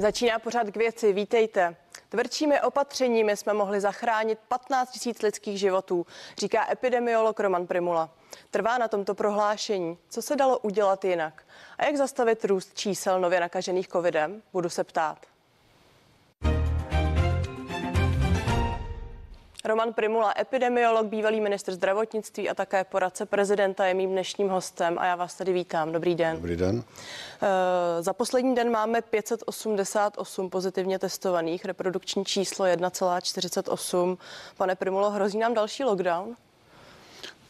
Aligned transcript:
Začíná 0.00 0.38
pořád 0.38 0.70
k 0.70 0.76
věci, 0.76 1.12
vítejte. 1.12 1.76
Tvrdšími 2.08 2.60
opatřeními 2.60 3.36
jsme 3.36 3.52
mohli 3.52 3.80
zachránit 3.80 4.38
15 4.48 5.06
000 5.06 5.18
lidských 5.22 5.58
životů, 5.58 6.06
říká 6.38 6.72
epidemiolog 6.72 7.40
Roman 7.40 7.66
Primula. 7.66 8.10
Trvá 8.50 8.78
na 8.78 8.88
tomto 8.88 9.14
prohlášení, 9.14 9.98
co 10.08 10.22
se 10.22 10.36
dalo 10.36 10.58
udělat 10.58 11.04
jinak 11.04 11.46
a 11.78 11.84
jak 11.84 11.96
zastavit 11.96 12.44
růst 12.44 12.74
čísel 12.74 13.20
nově 13.20 13.40
nakažených 13.40 13.88
covidem, 13.88 14.42
budu 14.52 14.68
se 14.68 14.84
ptát. 14.84 15.18
Roman 19.68 19.92
Primula, 19.92 20.34
epidemiolog, 20.38 21.06
bývalý 21.06 21.40
ministr 21.40 21.72
zdravotnictví 21.72 22.48
a 22.50 22.54
také 22.54 22.84
poradce 22.84 23.26
prezidenta 23.26 23.86
je 23.86 23.94
mým 23.94 24.10
dnešním 24.10 24.48
hostem 24.48 24.98
a 24.98 25.06
já 25.06 25.16
vás 25.16 25.34
tady 25.34 25.52
vítám. 25.52 25.92
Dobrý 25.92 26.14
den. 26.14 26.36
Dobrý 26.36 26.56
den. 26.56 26.84
E, 27.98 28.02
za 28.02 28.12
poslední 28.12 28.54
den 28.54 28.70
máme 28.70 29.02
588 29.02 30.50
pozitivně 30.50 30.98
testovaných, 30.98 31.64
reprodukční 31.64 32.24
číslo 32.24 32.66
1,48. 32.66 34.18
Pane 34.56 34.74
Primulo, 34.74 35.10
hrozí 35.10 35.38
nám 35.38 35.54
další 35.54 35.84
lockdown? 35.84 36.36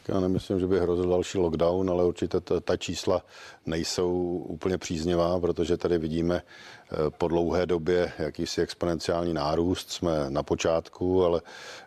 Já 0.07 0.19
nemyslím, 0.19 0.59
že 0.59 0.67
by 0.67 0.79
hrozil 0.79 1.09
další 1.09 1.37
lockdown, 1.37 1.89
ale 1.89 2.05
určitě 2.05 2.39
ta, 2.39 2.59
ta 2.59 2.77
čísla 2.77 3.21
nejsou 3.65 4.11
úplně 4.47 4.77
příznivá, 4.77 5.39
protože 5.39 5.77
tady 5.77 5.97
vidíme 5.97 6.41
po 7.09 7.27
dlouhé 7.27 7.65
době 7.65 8.11
jakýsi 8.19 8.61
exponenciální 8.61 9.33
nárůst. 9.33 9.91
Jsme 9.91 10.29
na 10.29 10.43
počátku, 10.43 11.25
ale 11.25 11.41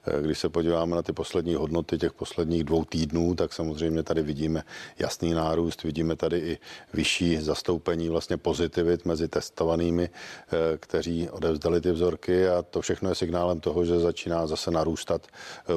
eh, 0.07 0.23
když 0.23 0.39
se 0.39 0.49
podíváme 0.49 0.97
na 0.97 1.03
ty 1.03 1.13
poslední 1.13 1.55
hodnoty 1.55 1.99
těch 1.99 2.13
posledních 2.13 2.65
dvou 2.65 2.85
týdnů, 2.85 3.35
tak 3.35 3.53
samozřejmě 3.53 4.03
tady 4.03 4.23
vidíme 4.23 4.63
jasný 4.99 5.33
nárůst, 5.35 5.83
vidíme 5.83 6.17
tady 6.17 6.39
i 6.39 6.59
vyšší 6.93 7.37
zastoupení 7.37 8.09
vlastně 8.09 8.37
pozitivit 8.37 9.05
mezi 9.05 9.29
testovanými, 9.29 10.11
eh, 10.13 10.79
kteří 10.79 11.31
odevzdali 11.31 11.81
ty 11.81 11.93
vzorky 11.93 12.49
a 12.49 12.63
to 12.63 12.81
všechno 12.81 13.09
je 13.09 13.15
signálem 13.15 13.61
toho, 13.61 13.85
že 13.85 13.99
začíná 13.99 14.47
zase 14.47 14.71
narůstat 14.71 15.27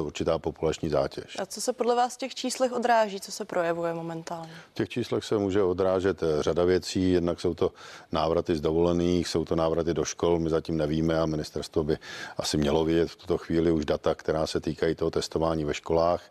určitá 0.00 0.38
populační 0.38 0.88
zátěž. 0.88 1.36
A 1.38 1.46
co 1.46 1.60
se 1.60 1.72
podle 1.72 1.94
vás 1.94 2.14
v 2.14 2.18
těch 2.18 2.34
číslech 2.34 2.72
odráží, 2.72 3.20
co 3.20 3.32
se 3.32 3.44
projevuje 3.44 3.94
momentálně? 3.94 4.52
V 4.70 4.74
těch 4.74 4.88
číslech 4.88 5.24
se 5.24 5.38
může 5.38 5.62
odrážet 5.62 6.22
eh, 6.22 6.42
řada 6.42 6.64
věcí. 6.64 7.12
Jednak 7.12 7.40
jsou 7.40 7.54
to 7.54 7.72
návraty 8.12 8.56
z 8.56 8.60
dovolených, 8.60 9.15
jsou 9.24 9.44
to 9.44 9.56
návraty 9.56 9.94
do 9.94 10.04
škol, 10.04 10.38
my 10.38 10.50
zatím 10.50 10.76
nevíme 10.76 11.20
a 11.20 11.26
ministerstvo 11.26 11.84
by 11.84 11.98
asi 12.36 12.56
mělo 12.56 12.84
vědět 12.84 13.10
v 13.10 13.16
tuto 13.16 13.38
chvíli 13.38 13.70
už 13.70 13.84
data, 13.84 14.14
která 14.14 14.46
se 14.46 14.60
týkají 14.60 14.94
toho 14.94 15.10
testování 15.10 15.64
ve 15.64 15.74
školách. 15.74 16.22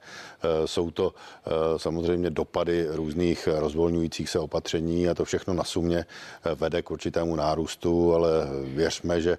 Eh, 0.44 0.68
jsou 0.68 0.92
to 0.92 1.14
eh, 1.14 1.50
samozřejmě 1.78 2.30
dopady 2.30 2.88
různých 2.90 3.48
rozvolňujících 3.52 4.30
se 4.30 4.40
opatření 4.40 5.10
a 5.10 5.14
to 5.14 5.26
všechno 5.26 5.54
na 5.54 5.64
sumě 5.64 6.06
vede 6.56 6.82
k 6.82 6.92
určitému 6.92 7.36
nárůstu, 7.36 8.14
ale 8.14 8.30
věřme, 8.64 9.22
že 9.22 9.38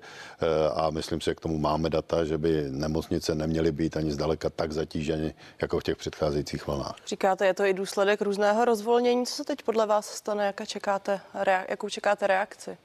a 0.74 0.90
myslím 0.90 1.20
si, 1.20 1.24
že 1.24 1.34
k 1.34 1.40
tomu 1.40 1.58
máme 1.58 1.90
data, 1.90 2.24
že 2.24 2.38
by 2.38 2.64
nemocnice 2.68 3.34
neměly 3.34 3.72
být 3.72 3.96
ani 3.96 4.12
zdaleka 4.12 4.50
tak 4.50 4.72
zatíženy 4.72 5.34
jako 5.62 5.80
v 5.80 5.82
těch 5.82 5.96
předcházejících 5.96 6.66
vlnách. 6.66 6.96
Říkáte, 7.06 7.46
je 7.46 7.54
to 7.54 7.64
i 7.64 7.74
důsledek 7.74 8.22
různého 8.22 8.64
rozvolnění. 8.64 9.26
Co 9.26 9.34
se 9.34 9.44
teď 9.44 9.62
podle 9.62 9.86
vás 9.86 10.06
stane, 10.06 10.46
jaká 10.46 10.64
čekáte, 10.64 11.20
jakou 11.68 11.88
čekáte 11.88 12.26
reakci? 12.26 12.78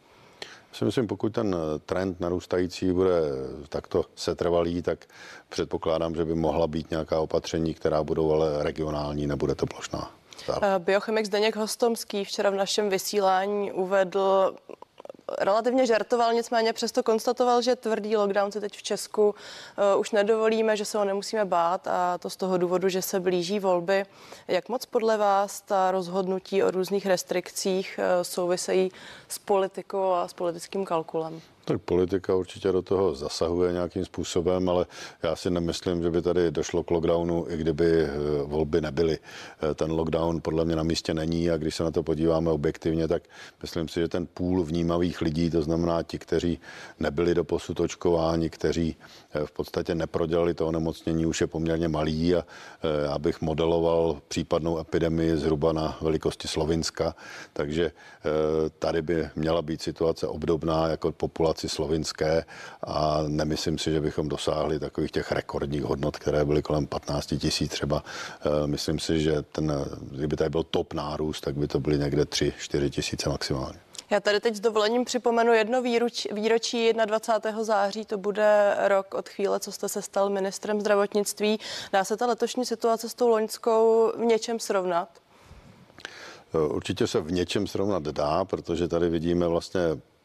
Si 0.74 0.86
myslím, 0.86 1.08
pokud 1.08 1.34
ten 1.34 1.56
trend 1.86 2.20
narůstající 2.20 2.92
bude 2.92 3.22
takto 3.70 4.06
setrvalý, 4.16 4.82
tak 4.82 5.06
předpokládám, 5.50 6.16
že 6.16 6.26
by 6.26 6.36
mohla 6.36 6.68
být 6.68 6.92
nějaká 6.92 7.20
opatření, 7.20 7.74
která 7.74 8.04
budou 8.04 8.32
ale 8.32 8.64
regionální, 8.64 9.28
nebude 9.28 9.56
to 9.56 9.66
plošná. 9.66 10.12
Eh, 10.50 10.80
biochemik 10.80 11.26
Zdeněk 11.26 11.56
Hostomský 11.56 12.26
včera 12.26 12.50
v 12.50 12.56
našem 12.56 12.90
vysílání 12.90 13.72
uvedl 13.72 14.56
relativně 15.40 15.86
žartoval, 15.86 16.34
nicméně 16.34 16.74
přesto 16.74 17.04
konstatoval, 17.04 17.62
že 17.62 17.76
tvrdý 17.76 18.18
lockdown 18.18 18.52
se 18.52 18.62
teď 18.62 18.78
v 18.78 18.84
Česku 18.84 19.30
uh, 19.30 20.00
už 20.00 20.12
nedovolíme, 20.12 20.78
že 20.78 20.86
se 20.86 20.98
ho 20.98 21.06
nemusíme 21.06 21.46
bát 21.46 21.88
a 21.88 22.18
to 22.18 22.30
z 22.30 22.36
toho 22.36 22.58
důvodu, 22.58 22.90
že 22.90 23.02
se 23.02 23.20
blíží 23.20 23.60
volby. 23.60 24.06
Jak 24.48 24.70
moc 24.70 24.86
podle 24.86 25.18
vás 25.18 25.62
ta 25.62 25.92
rozhodnutí 25.92 26.64
o 26.64 26.72
různých 26.72 27.06
restrikcích 27.06 28.00
uh, 28.00 28.24
souvisejí 28.24 28.92
s 29.28 29.40
politikou 29.40 30.12
a 30.14 30.28
s 30.28 30.34
politickým 30.34 30.86
kalkulem? 30.86 31.42
Tak 31.66 31.82
politika 31.82 32.36
určitě 32.36 32.72
do 32.72 32.82
toho 32.82 33.16
zasahuje 33.16 33.74
nějakým 33.74 34.06
způsobem, 34.06 34.70
ale 34.70 34.86
já 35.24 35.36
si 35.36 35.50
nemyslím, 35.50 36.04
že 36.04 36.10
by 36.10 36.22
tady 36.22 36.52
došlo 36.52 36.84
k 36.84 36.92
lockdownu, 36.92 37.46
i 37.50 37.58
kdyby 37.58 38.04
eh, 38.04 38.10
volby 38.44 38.82
nebyly. 38.82 39.20
Eh, 39.72 39.74
ten 39.74 39.92
lockdown 39.92 40.42
podle 40.42 40.66
mě 40.66 40.76
na 40.76 40.84
místě 40.84 41.14
není 41.14 41.50
a 41.50 41.58
když 41.58 41.76
se 41.76 41.84
na 41.84 41.92
to 41.92 42.04
podíváme 42.04 42.52
objektivně, 42.52 43.08
tak 43.08 43.24
myslím 43.62 43.88
si, 43.88 44.00
že 44.00 44.08
ten 44.08 44.26
půl 44.26 44.64
vnímavých 44.64 45.22
lidí, 45.22 45.50
to 45.50 45.62
znamená 45.62 46.04
ti, 46.04 46.20
kteří 46.20 46.60
nebyli 47.00 47.36
do 47.36 47.44
posud 47.44 47.80
očkováni, 47.80 48.50
kteří 48.50 48.96
eh, 49.34 49.46
v 49.46 49.52
podstatě 49.52 49.96
neprodělali 49.96 50.54
to 50.54 50.68
onemocnění, 50.68 51.26
už 51.26 51.42
je 51.42 51.48
poměrně 51.48 51.88
malý 51.88 52.36
a 52.36 52.46
já 53.06 53.20
bych 53.20 53.42
modeloval 53.42 54.22
případnou 54.28 54.80
epidemii 54.80 55.38
zhruba 55.38 55.74
na 55.74 55.98
velikosti 56.02 56.48
Slovinska, 56.48 57.16
takže 57.54 57.92
tady 58.80 59.02
by 59.02 59.30
měla 59.36 59.62
být 59.62 59.82
situace 59.82 60.28
obdobná 60.28 60.88
jako 60.88 61.12
populace 61.12 61.51
populaci 61.52 61.70
slovinské 61.70 62.46
a 62.84 63.24
nemyslím 63.28 63.78
si, 63.78 63.92
že 63.92 64.02
bychom 64.02 64.30
dosáhli 64.30 64.80
takových 64.80 65.12
těch 65.12 65.32
rekordních 65.32 65.84
hodnot, 65.84 66.18
které 66.18 66.46
byly 66.46 66.62
kolem 66.62 66.88
15 66.88 67.34
tisíc 67.40 67.72
třeba. 67.72 68.04
Eh, 68.04 68.68
myslím 68.68 69.00
si, 69.00 69.20
že 69.20 69.42
ten, 69.42 69.72
kdyby 70.12 70.36
tady 70.36 70.50
byl 70.50 70.64
top 70.64 70.94
nárůst, 70.94 71.42
tak 71.42 71.56
by 71.56 71.68
to 71.68 71.80
byly 71.80 71.98
někde 71.98 72.24
3-4 72.24 72.90
tisíce 72.90 73.30
maximálně. 73.30 73.80
Já 74.10 74.20
tady 74.20 74.40
teď 74.40 74.56
s 74.56 74.60
dovolením 74.60 75.06
připomenu 75.06 75.54
jedno 75.54 75.82
výročí, 75.82 76.30
výročí 76.32 76.94
21. 76.94 77.64
září, 77.64 78.06
to 78.06 78.18
bude 78.18 78.76
rok 78.88 79.14
od 79.14 79.30
chvíle, 79.30 79.60
co 79.60 79.72
jste 79.72 79.90
se 79.90 80.02
stal 80.02 80.30
ministrem 80.30 80.82
zdravotnictví. 80.82 81.60
Dá 81.94 82.04
se 82.04 82.18
ta 82.18 82.26
letošní 82.26 82.66
situace 82.66 83.10
s 83.10 83.14
tou 83.14 83.28
loňskou 83.28 84.12
v 84.18 84.26
něčem 84.26 84.60
srovnat? 84.60 85.10
Eh, 86.54 86.74
určitě 86.74 87.08
se 87.08 87.20
v 87.22 87.32
něčem 87.32 87.68
srovnat 87.68 88.04
dá, 88.04 88.46
protože 88.46 88.88
tady 88.88 89.10
vidíme 89.10 89.48
vlastně 89.48 89.82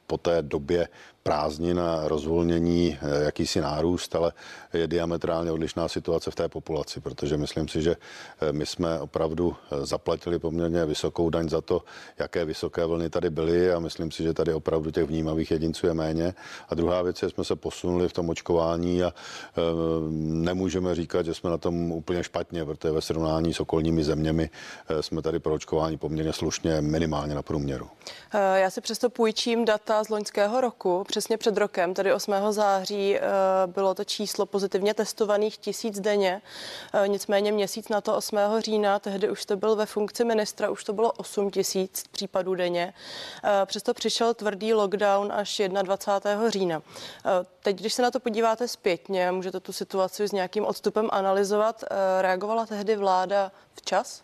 po 0.07 0.19
té 0.19 0.43
době 0.43 0.89
prázdnin 1.27 1.81
a 1.81 2.09
rozvolnění 2.09 2.99
eh, 3.03 3.25
jakýsi 3.25 3.61
nárůst, 3.61 4.17
ale 4.17 4.33
je 4.73 4.87
diametrálně 4.87 5.51
odlišná 5.51 5.89
situace 5.89 6.31
v 6.31 6.35
té 6.35 6.49
populaci, 6.49 7.01
protože 7.01 7.37
myslím 7.37 7.69
si, 7.69 7.83
že 7.83 7.97
eh, 8.41 8.53
my 8.53 8.67
jsme 8.67 9.01
opravdu 9.01 9.57
eh, 9.57 9.87
zaplatili 9.87 10.39
poměrně 10.39 10.87
vysokou 10.87 11.31
daň 11.31 11.49
za 11.49 11.61
to, 11.61 11.83
jaké 12.19 12.45
vysoké 12.45 12.87
vlny 12.87 13.11
tady 13.11 13.31
byly 13.31 13.73
a 13.73 13.79
myslím 13.79 14.11
si, 14.11 14.23
že 14.23 14.35
tady 14.35 14.55
opravdu 14.55 14.91
těch 14.91 15.05
vnímavých 15.05 15.51
jedinců 15.51 15.87
je 15.87 15.95
méně. 15.95 16.35
A 16.69 16.75
druhá 16.75 17.03
věc 17.03 17.23
je, 17.23 17.29
že 17.29 17.35
jsme 17.35 17.45
se 17.45 17.57
posunuli 17.57 18.09
v 18.09 18.13
tom 18.13 18.29
očkování 18.29 19.03
a 19.03 19.13
nemůžeme 20.47 20.95
říkat, 20.95 21.27
že 21.27 21.35
jsme 21.35 21.51
na 21.51 21.59
tom 21.59 21.93
úplně 21.93 22.23
špatně, 22.23 22.65
protože 22.65 22.91
ve 22.91 23.01
srovnání 23.01 23.55
s 23.55 23.61
okolními 23.61 24.05
zeměmi 24.05 24.51
jsme 25.01 25.23
tady 25.23 25.39
pro 25.39 25.55
očkování 25.55 25.99
poměrně 25.99 26.33
slušně 26.33 26.81
minimálně 26.81 27.35
na 27.35 27.43
průměru. 27.43 27.89
Já 28.55 28.71
si 28.71 28.81
přesto 28.81 29.11
půjčím 29.11 29.65
data 29.65 30.05
z 30.05 30.09
loňského 30.09 30.61
roku 30.61 31.05
přesně 31.17 31.39
před 31.39 31.57
rokem, 31.57 31.95
tedy 31.95 32.13
8. 32.13 32.53
září, 32.53 33.17
eh, 33.17 33.21
bylo 33.67 33.95
to 33.95 34.05
číslo 34.05 34.47
pozitivně 34.47 34.95
testovaných 34.95 35.59
tisíc 35.59 36.01
denně. 36.01 36.43
Eh, 36.93 37.09
nicméně 37.09 37.53
měsíc 37.53 37.89
na 37.89 38.01
to 38.01 38.17
8. 38.17 38.61
října, 38.61 38.99
tehdy 38.99 39.31
už 39.31 39.45
to 39.45 39.57
byl 39.57 39.77
ve 39.77 39.87
funkci 39.87 40.25
ministra, 40.25 40.71
už 40.71 40.85
to 40.85 40.93
bylo 40.93 41.13
8 41.13 41.51
tisíc 41.51 42.05
případů 42.11 42.55
denně. 42.55 42.95
Eh, 43.45 43.67
přesto 43.67 43.95
přišel 43.95 44.35
tvrdý 44.35 44.75
lockdown 44.75 45.33
až 45.33 45.63
21. 45.83 46.51
října. 46.51 46.83
Teď, 47.63 47.77
když 47.77 47.95
se 47.95 48.03
na 48.03 48.11
to 48.11 48.21
podíváte 48.21 48.69
zpětně, 48.69 49.33
můžete 49.33 49.61
tu 49.61 49.73
situaci 49.73 50.29
s 50.29 50.33
nějakým 50.33 50.65
odstupem 50.65 51.09
analyzovat. 51.13 51.85
Reagovala 52.21 52.67
tehdy 52.67 52.97
vláda 52.97 53.53
včas? 53.75 54.23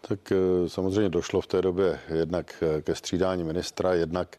Tak 0.00 0.32
samozřejmě 0.66 1.08
došlo 1.08 1.40
v 1.40 1.46
té 1.46 1.62
době 1.62 2.00
jednak 2.08 2.62
ke 2.82 2.94
střídání 2.94 3.44
ministra, 3.44 3.94
jednak 3.94 4.36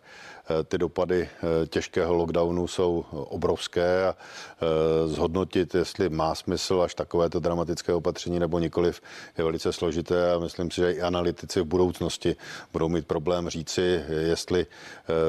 ty 0.68 0.78
dopady 0.78 1.30
eh, 1.64 1.68
těžkého 1.68 2.14
lockdownu 2.14 2.68
jsou 2.68 3.06
obrovské 3.12 4.08
a 4.08 4.16
eh, 4.16 5.08
zhodnotit, 5.08 5.76
jestli 5.76 6.10
má 6.10 6.36
smysl 6.36 6.82
až 6.82 6.96
takovéto 6.96 7.40
dramatické 7.40 7.94
opatření 7.94 8.40
nebo 8.40 8.60
nikoliv, 8.60 9.02
je 9.38 9.44
velice 9.44 9.74
složité 9.74 10.34
a 10.34 10.40
myslím 10.40 10.72
si, 10.72 10.82
že 10.82 10.92
i 10.92 11.02
analytici 11.02 11.62
v 11.62 11.66
budoucnosti 11.66 12.36
budou 12.74 12.90
mít 12.90 13.08
problém 13.08 13.50
říci, 13.50 14.04
jestli 14.10 14.66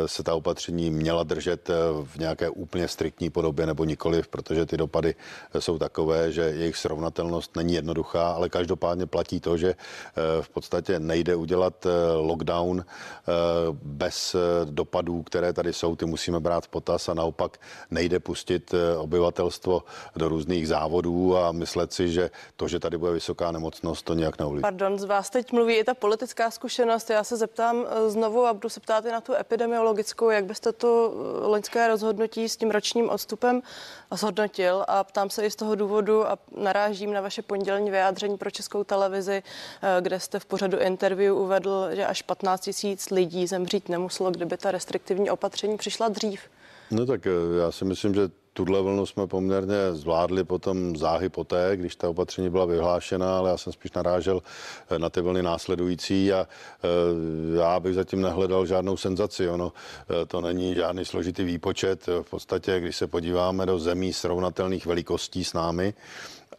se 0.07 0.23
ta 0.23 0.35
opatření 0.35 0.91
měla 0.91 1.23
držet 1.23 1.71
v 2.05 2.19
nějaké 2.19 2.51
úplně 2.51 2.89
striktní 2.89 3.31
podobě 3.31 3.67
nebo 3.67 3.85
nikoliv, 3.85 4.29
protože 4.29 4.67
ty 4.67 4.77
dopady 4.77 5.15
jsou 5.59 5.79
takové, 5.79 6.33
že 6.33 6.43
jejich 6.43 6.77
srovnatelnost 6.77 7.57
není 7.57 7.75
jednoduchá, 7.75 8.31
ale 8.31 8.49
každopádně 8.49 9.07
platí 9.07 9.41
to, 9.41 9.57
že 9.57 9.75
v 10.41 10.49
podstatě 10.49 11.01
nejde 11.01 11.35
udělat 11.35 11.87
lockdown 12.21 12.85
bez 13.83 14.37
dopadu 14.65 15.06
případů, 15.07 15.23
které 15.23 15.53
tady 15.53 15.73
jsou, 15.73 15.97
ty 15.97 16.07
musíme 16.07 16.41
brát 16.41 16.65
v 16.65 16.69
potaz 16.69 17.09
a 17.09 17.15
naopak 17.15 17.59
nejde 17.91 18.21
pustit 18.21 18.75
eh, 18.75 18.97
obyvatelstvo 18.97 19.83
do 20.17 20.29
různých 20.29 20.69
závodů 20.69 21.37
a 21.37 21.53
myslet 21.53 21.93
si, 21.93 22.09
že 22.09 22.31
to, 22.57 22.69
že 22.69 22.81
tady 22.81 22.99
bude 22.99 23.13
vysoká 23.13 23.53
nemocnost, 23.53 24.05
to 24.05 24.15
nějak 24.15 24.39
neovlivní. 24.39 24.63
Pardon, 24.63 24.99
z 24.99 25.05
vás 25.05 25.31
teď 25.31 25.53
mluví 25.53 25.75
i 25.75 25.85
ta 25.85 25.95
politická 25.95 26.51
zkušenost. 26.51 27.11
Já 27.11 27.25
se 27.25 27.37
zeptám 27.37 27.85
eh, 27.87 28.11
znovu 28.11 28.47
a 28.47 28.55
budu 28.55 28.69
se 28.69 28.81
ptát 28.81 29.05
i 29.07 29.13
na 29.13 29.21
tu 29.21 29.35
epidemiologickou, 29.35 30.31
jak 30.31 30.45
byste 30.45 30.73
to 30.73 31.13
eh, 31.13 31.47
loňské 31.47 31.89
rozhodnutí 31.89 32.49
s 32.49 32.57
tím 32.57 32.71
ročním 32.71 33.11
odstupem 33.11 33.63
zhodnotil 34.11 34.85
a 34.89 35.05
ptám 35.05 35.31
se 35.31 35.47
i 35.47 35.51
z 35.51 35.57
toho 35.57 35.75
důvodu 35.75 36.27
a 36.27 36.39
narážím 36.57 37.13
na 37.13 37.21
vaše 37.21 37.43
pondělní 37.43 37.91
vyjádření 37.91 38.37
pro 38.37 38.51
českou 38.51 38.85
televizi, 38.85 39.43
kde 40.01 40.21
jste 40.21 40.39
v 40.39 40.47
pořadu 40.47 40.79
interview 40.79 41.39
uvedl, 41.39 41.89
že 41.93 42.07
až 42.07 42.23
15 42.23 42.61
tisíc 42.61 43.11
lidí 43.11 43.47
zemřít 43.47 43.89
nemuselo, 43.89 44.31
kdyby 44.31 44.57
ta 44.57 44.71
restriktivní 44.97 45.31
opatření 45.31 45.77
přišla 45.77 46.09
dřív. 46.09 46.41
No 46.91 47.07
tak 47.07 47.27
já 47.59 47.73
si 47.73 47.85
myslím, 47.85 48.15
že 48.15 48.29
tuhle 48.53 48.83
vlnu 48.83 49.07
jsme 49.07 49.27
poměrně 49.27 49.93
zvládli 49.93 50.45
potom 50.45 50.97
záhy 50.97 51.29
poté, 51.29 51.77
když 51.77 51.97
ta 51.97 52.09
opatření 52.09 52.51
byla 52.51 52.65
vyhlášena, 52.65 53.39
ale 53.39 53.51
já 53.51 53.57
jsem 53.57 53.73
spíš 53.73 53.93
narážel 53.93 54.43
eh, 54.91 54.99
na 54.99 55.11
ty 55.11 55.21
vlny 55.21 55.43
následující 55.43 56.33
a 56.33 56.49
eh, 56.49 57.59
já 57.59 57.81
bych 57.81 57.95
zatím 57.95 58.23
nehledal 58.23 58.67
žádnou 58.67 58.97
senzaci. 58.97 59.49
Ono 59.49 59.73
eh, 59.73 60.27
to 60.27 60.41
není 60.41 60.75
žádný 60.75 61.05
složitý 61.05 61.45
výpočet. 61.45 62.07
V 62.07 62.31
podstatě, 62.31 62.81
když 62.81 62.97
se 62.97 63.07
podíváme 63.07 63.67
do 63.67 63.79
zemí 63.79 64.13
srovnatelných 64.13 64.87
velikostí 64.87 65.45
s 65.45 65.53
námi, 65.53 65.95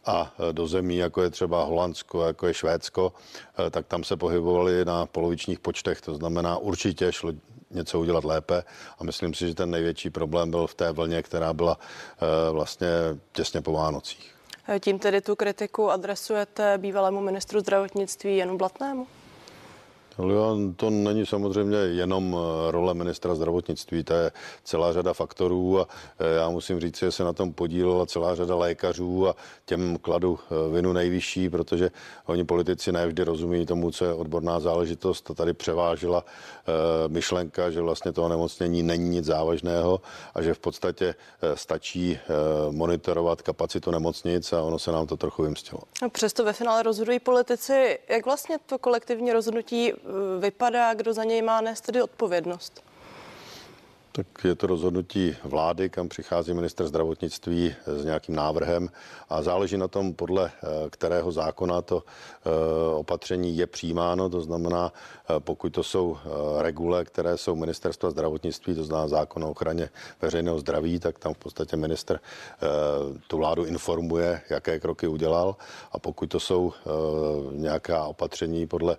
a 0.06 0.32
do 0.52 0.66
zemí, 0.66 0.96
jako 0.96 1.22
je 1.22 1.30
třeba 1.30 1.64
Holandsko, 1.64 2.26
jako 2.26 2.46
je 2.46 2.54
Švédsko, 2.54 3.12
tak 3.70 3.86
tam 3.86 4.04
se 4.04 4.16
pohybovali 4.16 4.84
na 4.84 5.06
polovičních 5.06 5.60
počtech. 5.60 6.00
To 6.00 6.14
znamená, 6.14 6.58
určitě 6.58 7.12
šlo 7.12 7.32
něco 7.70 8.00
udělat 8.00 8.24
lépe 8.24 8.64
a 8.98 9.04
myslím 9.04 9.34
si, 9.34 9.48
že 9.48 9.54
ten 9.54 9.70
největší 9.70 10.10
problém 10.10 10.50
byl 10.50 10.66
v 10.66 10.74
té 10.74 10.92
vlně, 10.92 11.22
která 11.22 11.52
byla 11.52 11.78
eh, 11.78 12.52
vlastně 12.52 12.88
těsně 13.32 13.60
po 13.60 13.72
Vánocích. 13.72 14.34
Tím 14.80 14.98
tedy 14.98 15.20
tu 15.20 15.36
kritiku 15.36 15.90
adresujete 15.90 16.78
bývalému 16.78 17.20
ministru 17.20 17.60
zdravotnictví 17.60 18.36
Janu 18.36 18.58
Blatnému? 18.58 19.06
To 20.76 20.90
není 20.90 21.26
samozřejmě 21.26 21.76
jenom 21.76 22.36
eh, 22.36 22.70
role 22.70 22.94
ministra 22.94 23.34
zdravotnictví, 23.34 24.04
to 24.04 24.14
je 24.14 24.32
celá 24.64 24.92
řada 24.92 25.12
faktorů 25.12 25.80
a 25.80 25.86
eh, 26.18 26.34
já 26.34 26.50
musím 26.50 26.80
říct, 26.80 26.98
že 26.98 27.12
se 27.12 27.24
na 27.24 27.32
tom 27.32 27.52
podílela 27.52 28.06
celá 28.06 28.34
řada 28.34 28.54
lékařů 28.54 29.28
a 29.28 29.36
těm 29.64 29.98
kladu 29.98 30.38
eh, 30.38 30.74
vinu 30.74 30.92
nejvyšší, 30.92 31.48
protože 31.48 31.90
oni 32.26 32.44
politici 32.44 32.92
nevždy 32.92 33.24
rozumí 33.24 33.66
tomu, 33.66 33.90
co 33.90 34.04
je 34.04 34.12
odborná 34.12 34.60
záležitost 34.60 35.30
a 35.30 35.34
tady 35.34 35.52
převážila 35.52 36.24
myšlenka, 37.08 37.70
že 37.70 37.80
vlastně 37.80 38.12
toho 38.12 38.28
nemocnění 38.28 38.82
není 38.82 39.08
nic 39.08 39.24
závažného 39.24 40.00
a 40.34 40.42
že 40.42 40.54
v 40.54 40.58
podstatě 40.58 41.14
stačí 41.54 42.18
monitorovat 42.70 43.42
kapacitu 43.42 43.90
nemocnic 43.90 44.52
a 44.52 44.62
ono 44.62 44.78
se 44.78 44.92
nám 44.92 45.06
to 45.06 45.16
trochu 45.16 45.42
vymstilo. 45.42 45.80
No 46.02 46.10
přesto 46.10 46.44
ve 46.44 46.52
finále 46.52 46.82
rozhodují 46.82 47.20
politici, 47.20 47.98
jak 48.08 48.24
vlastně 48.24 48.58
to 48.66 48.78
kolektivní 48.78 49.32
rozhodnutí 49.32 49.92
vypadá, 50.40 50.94
kdo 50.94 51.12
za 51.12 51.24
něj 51.24 51.42
má 51.42 51.60
nést 51.60 51.80
tedy 51.80 52.02
odpovědnost? 52.02 52.87
Tak 54.12 54.26
je 54.44 54.54
to 54.54 54.66
rozhodnutí 54.66 55.36
vlády, 55.44 55.90
kam 55.90 56.08
přichází 56.08 56.54
minister 56.54 56.86
zdravotnictví 56.86 57.74
s 57.86 58.04
nějakým 58.04 58.34
návrhem 58.34 58.90
a 59.28 59.42
záleží 59.42 59.76
na 59.76 59.88
tom, 59.88 60.14
podle 60.14 60.50
eh, 60.50 60.90
kterého 60.90 61.32
zákona 61.32 61.82
to 61.82 62.02
eh, 62.02 62.50
opatření 62.94 63.56
je 63.56 63.66
přijímáno. 63.66 64.30
To 64.30 64.40
znamená, 64.40 64.92
eh, 64.92 65.40
pokud 65.40 65.72
to 65.72 65.82
jsou 65.82 66.18
regule, 66.58 67.04
které 67.04 67.36
jsou 67.36 67.54
ministerstva 67.56 68.10
zdravotnictví, 68.10 68.74
to 68.74 68.84
znamená 68.84 69.08
zákon 69.08 69.44
o 69.44 69.50
ochraně 69.50 69.90
veřejného 70.22 70.58
zdraví, 70.58 70.98
tak 70.98 71.18
tam 71.18 71.34
v 71.34 71.38
podstatě 71.38 71.76
minister 71.76 72.20
tu 73.26 73.36
vládu 73.36 73.64
informuje, 73.64 74.40
jaké 74.50 74.80
kroky 74.80 75.06
udělal. 75.06 75.56
A 75.92 75.98
pokud 75.98 76.26
to 76.26 76.40
jsou 76.40 76.72
nějaká 77.52 78.04
opatření 78.04 78.66
podle 78.66 78.96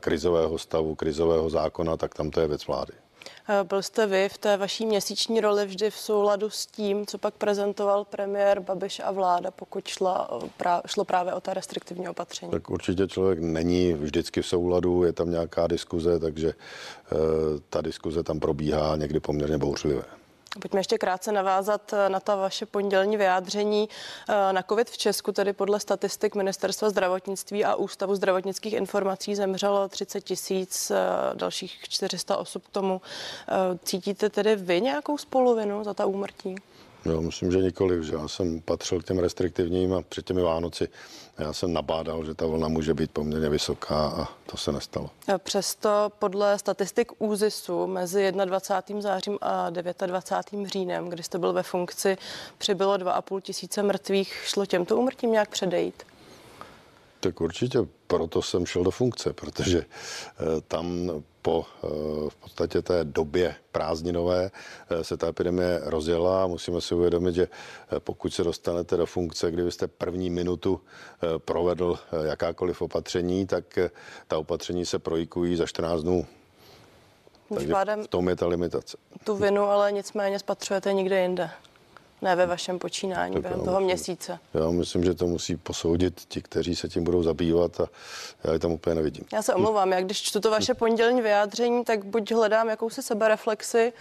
krizového 0.00 0.58
stavu, 0.58 0.94
krizového 0.94 1.50
zákona, 1.50 1.96
tak 1.96 2.14
tam 2.14 2.30
to 2.30 2.40
je 2.40 2.48
věc 2.48 2.66
vlády. 2.66 3.07
Eh, 3.48 3.64
byl 3.64 3.82
jste 3.82 4.06
vy 4.06 4.28
v 4.28 4.38
té 4.38 4.56
vaší 4.56 4.86
měsíční 4.86 5.40
roli 5.40 5.66
vždy 5.66 5.90
v 5.90 5.96
souladu 5.96 6.50
s 6.50 6.66
tím, 6.66 7.06
co 7.06 7.18
pak 7.18 7.34
prezentoval 7.34 8.04
premiér 8.04 8.60
Babiš 8.60 9.00
a 9.04 9.10
vláda, 9.10 9.50
pokud 9.50 9.88
šla, 9.88 10.40
eh, 10.66 10.80
šlo 10.86 11.04
právě 11.04 11.34
o 11.34 11.40
ta 11.40 11.54
restriktivní 11.54 12.08
opatření? 12.08 12.52
Tak 12.52 12.70
určitě 12.70 13.06
člověk 13.06 13.38
není 13.38 13.92
vždycky 13.92 14.42
v 14.42 14.46
souladu, 14.46 15.04
je 15.04 15.12
tam 15.12 15.30
nějaká 15.30 15.66
diskuze, 15.66 16.18
takže 16.18 16.48
eh, 16.48 17.16
ta 17.70 17.80
diskuze 17.80 18.22
tam 18.22 18.40
probíhá 18.40 18.96
někdy 18.96 19.20
poměrně 19.20 19.58
bouřlivě. 19.58 20.17
Pojďme 20.60 20.80
ještě 20.80 20.98
krátce 20.98 21.32
navázat 21.32 21.92
eh, 21.92 22.08
na 22.08 22.20
ta 22.20 22.36
vaše 22.36 22.66
pondělní 22.66 23.16
vyjádření. 23.16 23.88
Eh, 24.28 24.52
na 24.52 24.62
COVID 24.62 24.90
v 24.90 24.98
Česku, 24.98 25.32
tedy 25.32 25.52
podle 25.52 25.80
statistik 25.80 26.34
Ministerstva 26.34 26.90
zdravotnictví 26.90 27.64
a 27.64 27.74
Ústavu 27.74 28.14
zdravotnických 28.14 28.72
informací 28.72 29.34
zemřelo 29.34 29.88
30 29.88 30.20
tisíc, 30.20 30.90
eh, 30.90 30.96
dalších 31.34 31.78
400 31.88 32.36
osob 32.36 32.66
k 32.66 32.70
tomu. 32.70 33.00
Cítíte 33.84 34.30
tedy 34.30 34.56
vy 34.56 34.80
nějakou 34.80 35.18
spoluvinu 35.18 35.84
za 35.84 35.94
ta 35.94 36.06
úmrtí? 36.06 36.56
Jo, 37.04 37.22
myslím, 37.22 37.52
že 37.52 37.58
nikoliv, 37.58 38.02
že 38.02 38.14
já 38.14 38.28
jsem 38.28 38.60
patřil 38.60 39.00
k 39.00 39.04
těm 39.04 39.18
restriktivním 39.18 39.94
a 39.94 40.02
před 40.02 40.24
těmi 40.24 40.42
Vánoci 40.42 40.88
já 41.38 41.52
jsem 41.52 41.72
nabádal, 41.72 42.24
že 42.24 42.34
ta 42.34 42.46
vlna 42.46 42.68
může 42.68 42.94
být 42.94 43.10
poměrně 43.10 43.48
vysoká 43.48 44.08
a 44.08 44.28
to 44.46 44.56
se 44.56 44.72
nestalo. 44.72 45.10
Přesto 45.38 46.12
podle 46.18 46.58
statistik 46.58 47.12
ÚZISu 47.18 47.86
mezi 47.86 48.32
21. 48.32 49.00
zářím 49.00 49.38
a 49.40 49.70
29. 49.70 50.68
říjnem, 50.68 51.08
kdy 51.08 51.22
jste 51.22 51.38
byl 51.38 51.52
ve 51.52 51.62
funkci, 51.62 52.16
přibylo 52.58 52.96
2,5 52.96 53.40
tisíce 53.40 53.82
mrtvých. 53.82 54.34
Šlo 54.44 54.66
těmto 54.66 54.96
úmrtím 54.96 55.32
nějak 55.32 55.48
předejít? 55.48 56.02
Tak 57.20 57.40
určitě 57.40 57.78
proto 58.06 58.42
jsem 58.42 58.66
šel 58.66 58.84
do 58.84 58.90
funkce, 58.90 59.32
protože 59.32 59.78
eh, 59.78 60.60
tam 60.68 61.10
po 61.48 61.64
eh, 61.64 61.88
v 62.30 62.36
podstatě 62.36 62.82
té 62.82 63.04
době 63.04 63.54
prázdninové 63.72 64.50
eh, 64.90 65.04
se 65.04 65.16
ta 65.16 65.28
epidemie 65.28 65.80
rozjela 65.84 66.46
musíme 66.46 66.80
si 66.80 66.94
uvědomit, 66.94 67.34
že 67.34 67.48
pokud 67.98 68.34
se 68.34 68.44
dostanete 68.44 68.96
do 68.96 69.06
funkce, 69.06 69.50
kdy 69.50 69.72
jste 69.72 69.86
první 69.86 70.30
minutu 70.30 70.80
provedl 71.38 71.98
jakákoliv 72.22 72.82
opatření, 72.82 73.46
tak 73.46 73.78
ta 74.26 74.38
opatření 74.38 74.86
se 74.86 74.98
projikují 74.98 75.56
za 75.56 75.66
14 75.66 76.02
dnů. 76.02 76.26
Takže 77.54 77.74
v 78.04 78.08
tom 78.08 78.28
je 78.28 78.36
ta 78.36 78.46
limitace. 78.46 78.96
Tu 79.24 79.36
vinu 79.36 79.62
ale 79.62 79.92
nicméně 79.92 80.38
spatřujete 80.38 80.92
někde 80.92 81.20
jinde 81.22 81.50
ne 82.22 82.36
ve 82.36 82.46
vašem 82.46 82.78
počínání 82.78 83.32
tak 83.32 83.42
během 83.42 83.60
toho 83.60 83.80
měsíce. 83.80 84.38
Já 84.54 84.70
myslím, 84.70 85.04
že 85.04 85.14
to 85.14 85.26
musí 85.26 85.56
posoudit 85.56 86.20
ti, 86.28 86.42
kteří 86.42 86.76
se 86.76 86.88
tím 86.88 87.04
budou 87.04 87.22
zabývat 87.22 87.80
a 87.80 87.86
já 88.44 88.52
je 88.52 88.58
tam 88.58 88.72
úplně 88.72 88.94
nevidím. 88.94 89.24
Já 89.32 89.42
se 89.42 89.54
omlouvám, 89.54 89.92
já 89.92 90.00
když 90.00 90.22
čtu 90.22 90.40
to 90.40 90.50
vaše 90.50 90.74
pondělní 90.74 91.22
vyjádření, 91.22 91.84
tak 91.84 92.04
buď 92.04 92.32
hledám 92.32 92.68
jakousi 92.68 93.02
sebereflexi, 93.02 93.92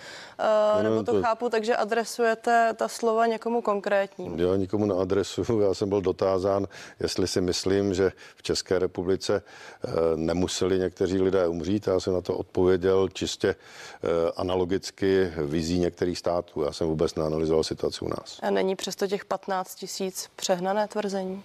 uh, 0.77 0.83
nebo 0.83 1.03
to, 1.03 1.13
to 1.13 1.21
chápu, 1.21 1.50
takže 1.50 1.75
adresujete 1.75 2.74
ta 2.75 2.88
slova 2.88 3.25
někomu 3.25 3.62
konkrétnímu. 3.62 4.41
Já 4.41 4.55
nikomu 4.55 4.86
neadresuju, 4.86 5.59
já 5.59 5.74
jsem 5.74 5.89
byl 5.89 6.01
dotázán, 6.01 6.67
jestli 7.00 7.27
si 7.27 7.41
myslím, 7.41 7.93
že 7.93 8.12
v 8.36 8.43
České 8.43 8.79
republice 8.79 9.41
uh, 9.41 9.91
nemuseli 10.15 10.79
někteří 10.79 11.21
lidé 11.21 11.47
umřít. 11.47 11.88
Já 11.88 12.00
jsem 12.00 12.13
na 12.13 12.21
to 12.21 12.38
odpověděl 12.38 13.09
čistě 13.09 13.55
uh, 13.55 14.09
analogicky 14.36 15.31
vizí 15.38 15.79
některých 15.79 16.17
států. 16.17 16.62
Já 16.62 16.71
jsem 16.71 16.88
vůbec 16.88 17.15
neanalyzoval 17.15 17.63
situaci 17.63 18.06
u 18.07 18.09
nás. 18.09 18.39
A 18.41 18.49
není 18.49 18.75
přesto 18.75 19.07
těch 19.07 19.25
15 19.25 19.75
tisíc 19.75 20.29
přehnané 20.35 20.87
tvrzení? 20.87 21.43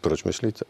Proč 0.00 0.24
myslíte? 0.24 0.64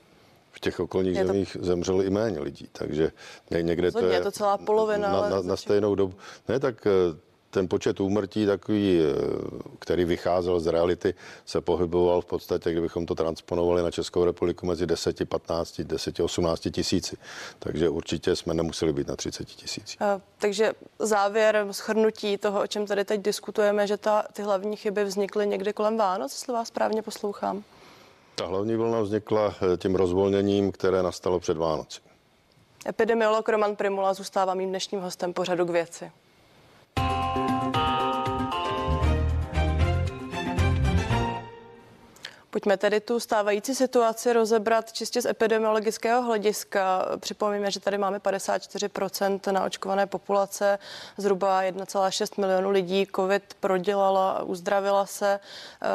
v 0.59 0.61
těch 0.61 0.81
okolních 0.81 1.17
je 1.17 1.23
to... 1.23 1.27
zemích 1.27 1.57
zemřelo 1.61 2.03
i 2.03 2.11
méně 2.11 2.41
lidí, 2.41 2.69
takže 2.73 3.13
někde 3.61 3.93
to 3.93 4.07
je, 4.07 4.15
je 4.15 4.21
to 4.21 4.31
celá 4.31 4.59
polovina. 4.59 5.13
Na, 5.13 5.29
na, 5.29 5.43
na 5.43 5.57
stejnou 5.57 5.95
dobu. 5.95 6.15
Ne, 6.49 6.61
tak 6.61 6.87
eh, 6.87 6.91
ten 7.51 7.69
počet 7.69 8.01
úmrtí 8.01 8.47
takový, 8.47 9.01
eh, 9.01 9.05
který 9.79 10.05
vycházel 10.05 10.61
z 10.61 10.67
reality, 10.67 11.15
se 11.47 11.61
pohyboval 11.61 12.21
v 12.21 12.25
podstatě, 12.25 12.73
kdybychom 12.73 13.07
to 13.07 13.15
transponovali 13.15 13.83
na 13.83 13.91
Českou 13.91 14.25
republiku 14.25 14.67
mezi 14.67 14.87
10, 14.87 15.25
15, 15.25 15.81
10, 15.81 16.21
18 16.21 16.71
tisíci. 16.71 17.17
Takže 17.59 17.89
určitě 17.89 18.37
jsme 18.37 18.55
nemuseli 18.55 18.93
být 18.93 19.09
na 19.09 19.17
30 19.17 19.49
tisíc. 19.49 19.97
Takže 20.39 20.73
závěr 20.99 21.67
shrnutí 21.71 22.39
toho, 22.39 22.63
o 22.63 22.67
čem 22.67 22.87
tady 22.87 23.05
teď 23.05 23.21
diskutujeme, 23.21 23.87
že 23.87 23.97
ta, 23.97 24.25
ty 24.33 24.43
hlavní 24.43 24.77
chyby 24.77 25.05
vznikly 25.05 25.47
někdy 25.47 25.73
kolem 25.73 25.97
Vánoc, 25.97 26.33
jestli 26.33 26.53
vás 26.53 26.69
správně 26.69 27.03
poslouchám. 27.03 27.65
Ta 28.35 28.47
hlavní 28.47 28.77
vlna 28.77 29.01
vznikla 29.01 29.55
eh, 29.55 29.77
tím 29.77 29.95
rozvolněním, 29.95 30.73
které 30.73 31.03
nastalo 31.03 31.41
před 31.41 31.57
Vánoci. 31.57 32.01
Epidemiolog 32.89 33.49
Roman 33.49 33.77
Primula 33.77 34.15
zůstává 34.15 34.55
mým 34.55 34.69
dnešním 34.69 35.01
hostem 35.01 35.33
pořadu 35.33 35.67
k 35.67 35.71
věci. 35.71 36.11
Pojďme 42.51 42.77
tedy 42.77 43.01
tu 43.01 43.21
stávající 43.21 43.75
situaci 43.75 44.33
rozebrat 44.33 44.93
čistě 44.93 45.23
z 45.23 45.27
epidemiologického 45.27 46.23
hlediska. 46.23 47.07
Připomíme, 47.17 47.71
že 47.71 47.81
tady 47.81 47.99
máme 47.99 48.19
54% 48.19 49.53
naočkované 49.53 50.07
populace, 50.07 50.79
zhruba 51.17 51.63
1,6 51.63 52.41
milionu 52.41 52.71
lidí 52.71 53.07
COVID 53.17 53.55
prodělala, 53.61 54.43
uzdravila 54.43 55.07
se, 55.07 55.41
eh, 55.83 55.89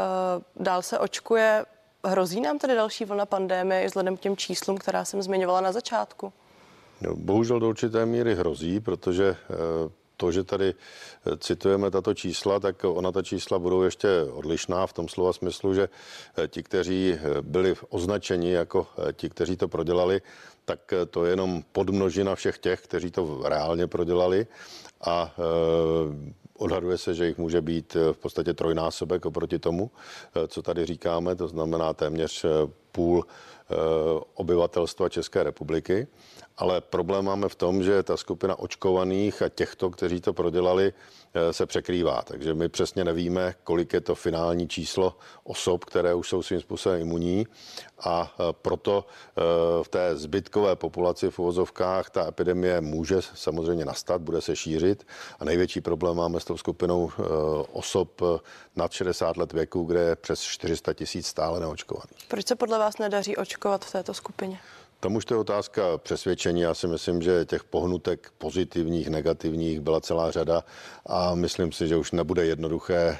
dál 0.55 0.81
se 0.81 0.99
očkuje. 0.99 1.65
Hrozí 2.05 2.41
nám 2.41 2.59
tedy 2.59 2.75
další 2.75 3.05
vlna 3.05 3.25
pandémie 3.25 3.87
vzhledem 3.87 4.17
k 4.17 4.19
těm 4.19 4.37
číslům, 4.37 4.77
která 4.77 5.05
jsem 5.05 5.21
zmiňovala 5.21 5.61
na 5.61 5.71
začátku? 5.71 6.33
No, 7.01 7.15
bohužel 7.15 7.59
do 7.59 7.69
určité 7.69 8.05
míry 8.05 8.35
hrozí, 8.35 8.79
protože 8.79 9.35
eh, 9.49 10.02
to, 10.23 10.31
že 10.31 10.43
tady 10.43 10.71
eh, 10.71 11.37
citujeme 11.37 11.91
tato 11.91 12.13
čísla, 12.13 12.59
tak 12.59 12.87
ona 12.87 13.11
ta 13.11 13.21
čísla 13.21 13.59
budou 13.59 13.83
ještě 13.83 14.07
odlišná 14.31 14.87
v 14.87 14.93
tom 14.93 15.07
slova 15.11 15.33
smyslu, 15.33 15.73
že 15.73 15.89
eh, 15.91 16.47
ti, 16.47 16.63
kteří 16.63 17.19
byli 17.41 17.75
označeni 17.89 18.51
jako 18.51 18.87
ti, 19.13 19.29
kteří 19.29 19.57
to 19.59 19.67
prodělali, 19.67 20.21
tak 20.65 20.79
to 21.11 21.25
je 21.25 21.35
jenom 21.35 21.63
podmnožina 21.71 22.35
všech 22.35 22.57
těch, 22.57 22.79
kteří 22.81 23.11
to 23.11 23.43
reálně 23.43 23.87
prodělali. 23.87 24.47
A 25.03 25.35
Odhaduje 26.53 26.97
se, 26.97 27.13
že 27.13 27.27
jich 27.27 27.37
může 27.37 27.61
být 27.61 27.97
v 28.11 28.17
podstatě 28.17 28.53
trojnásobek 28.53 29.25
oproti 29.25 29.59
tomu, 29.59 29.91
co 30.47 30.61
tady 30.61 30.85
říkáme, 30.85 31.35
to 31.35 31.47
znamená 31.47 31.93
téměř 31.93 32.45
půl 32.91 33.25
obyvatelstva 34.33 35.09
České 35.09 35.43
republiky. 35.43 36.07
Ale 36.57 36.81
problém 36.81 37.25
máme 37.25 37.49
v 37.49 37.55
tom, 37.55 37.83
že 37.83 38.03
ta 38.03 38.17
skupina 38.17 38.59
očkovaných 38.59 39.41
a 39.41 39.49
těchto, 39.49 39.89
kteří 39.89 40.21
to 40.21 40.33
prodělali, 40.33 40.93
eh, 40.93 41.22
se 41.51 41.65
překrývá. 41.65 42.21
Takže 42.21 42.53
my 42.53 42.69
přesně 42.69 43.03
nevíme, 43.03 43.55
kolik 43.63 43.93
je 43.93 44.01
to 44.01 44.15
finální 44.15 44.67
číslo 44.67 45.17
osob, 45.43 45.85
které 45.85 46.13
už 46.13 46.29
jsou 46.29 46.43
svým 46.43 46.59
způsobem 46.59 47.01
imunní. 47.01 47.47
A 47.99 48.35
eh, 48.39 48.43
proto 48.61 49.05
eh, 49.05 49.41
v 49.83 49.87
té 49.87 50.15
zbytkové 50.15 50.75
populaci 50.75 51.29
v 51.29 51.39
uvozovkách 51.39 52.09
ta 52.09 52.27
epidemie 52.27 52.81
může 52.81 53.21
samozřejmě 53.21 53.85
nastat, 53.85 54.21
bude 54.21 54.41
se 54.41 54.55
šířit. 54.55 55.07
A 55.39 55.45
největší 55.45 55.81
problém 55.81 56.17
máme 56.17 56.39
s 56.39 56.45
tou 56.45 56.57
skupinou 56.57 57.11
osob 57.71 58.21
nad 58.75 58.91
60 58.91 59.37
let 59.37 59.53
věku, 59.53 59.83
kde 59.83 59.99
je 59.99 60.15
přes 60.15 60.41
400 60.41 60.93
tisíc 60.93 61.27
stále 61.27 61.59
neočkovaných. 61.59 62.27
Proč 62.27 62.47
se 62.47 62.55
podle 62.55 62.79
vás 62.79 62.97
nedaří 62.97 63.37
očkovat 63.37 63.85
v 63.85 63.91
této 63.91 64.13
skupině? 64.13 64.59
Tam 65.03 65.15
už 65.15 65.25
to 65.25 65.33
je 65.33 65.37
otázka 65.37 65.97
přesvědčení. 65.97 66.61
Já 66.61 66.73
si 66.73 66.87
myslím, 66.87 67.21
že 67.21 67.45
těch 67.45 67.63
pohnutek 67.63 68.31
pozitivních, 68.37 69.09
negativních 69.09 69.79
byla 69.79 70.01
celá 70.01 70.31
řada 70.31 70.63
a 71.05 71.35
myslím 71.35 71.71
si, 71.71 71.87
že 71.87 71.97
už 71.97 72.11
nebude 72.11 72.45
jednoduché 72.45 72.95
e, 72.95 73.17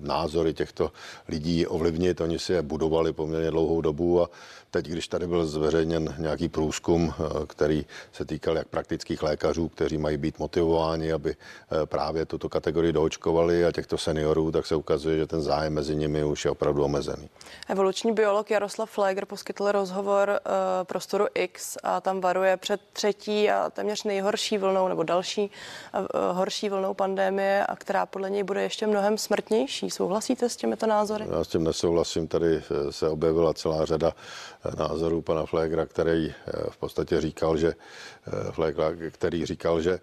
názory 0.00 0.54
těchto 0.54 0.92
lidí 1.28 1.66
ovlivnit. 1.66 2.20
Oni 2.20 2.38
si 2.38 2.52
je 2.52 2.62
budovali 2.62 3.12
poměrně 3.12 3.50
dlouhou 3.50 3.80
dobu 3.80 4.22
a 4.22 4.30
teď, 4.70 4.86
když 4.86 5.08
tady 5.08 5.26
byl 5.26 5.46
zveřejněn 5.46 6.14
nějaký 6.18 6.48
průzkum, 6.48 7.14
e, 7.18 7.46
který 7.46 7.86
se 8.12 8.24
týkal 8.24 8.56
jak 8.56 8.68
praktických 8.68 9.22
lékařů, 9.22 9.68
kteří 9.68 9.98
mají 9.98 10.16
být 10.16 10.38
motivováni, 10.38 11.12
aby 11.12 11.30
e, 11.30 11.86
právě 11.86 12.26
tuto 12.26 12.48
kategorii 12.48 12.92
doočkovali 12.92 13.64
a 13.64 13.72
těchto 13.72 13.98
seniorů, 13.98 14.50
tak 14.50 14.66
se 14.66 14.74
ukazuje, 14.76 15.18
že 15.18 15.26
ten 15.26 15.42
zájem 15.42 15.72
mezi 15.72 15.96
nimi 15.96 16.24
už 16.24 16.44
je 16.44 16.50
opravdu 16.50 16.84
omezený. 16.84 17.28
Evoluční 17.68 18.12
biolog 18.12 18.50
Jaroslav 18.50 18.90
Fleger 18.90 19.26
poskytl 19.26 19.72
rozhovor 19.72 20.40
pro 20.82 21.00
prostoru 21.04 21.26
X 21.34 21.76
a 21.82 22.00
tam 22.00 22.20
varuje 22.20 22.56
před 22.56 22.80
třetí 22.92 23.50
a 23.50 23.70
téměř 23.70 24.04
nejhorší 24.04 24.58
vlnou 24.58 24.88
nebo 24.88 25.02
další 25.02 25.50
horší 26.32 26.68
vlnou 26.68 26.94
pandémie, 26.94 27.66
a 27.66 27.76
která 27.76 28.06
podle 28.06 28.30
něj 28.30 28.42
bude 28.42 28.62
ještě 28.62 28.86
mnohem 28.86 29.18
smrtnější. 29.18 29.90
Souhlasíte 29.90 30.48
s 30.48 30.56
těmito 30.56 30.86
názory? 30.86 31.26
Já 31.30 31.44
s 31.44 31.48
tím 31.48 31.64
nesouhlasím. 31.64 32.28
Tady 32.28 32.56
e, 32.56 32.92
se 32.92 33.08
objevila 33.08 33.54
celá 33.54 33.84
řada 33.84 34.12
e, 34.64 34.76
názorů 34.76 35.22
pana 35.22 35.46
Flegra, 35.46 35.86
který 35.86 36.34
v 36.70 36.76
podstatě 36.76 37.20
říkal, 37.20 37.56
že 37.56 37.74
Flegra, 38.50 38.90
který 39.10 39.46
říkal, 39.46 39.80
že 39.80 39.98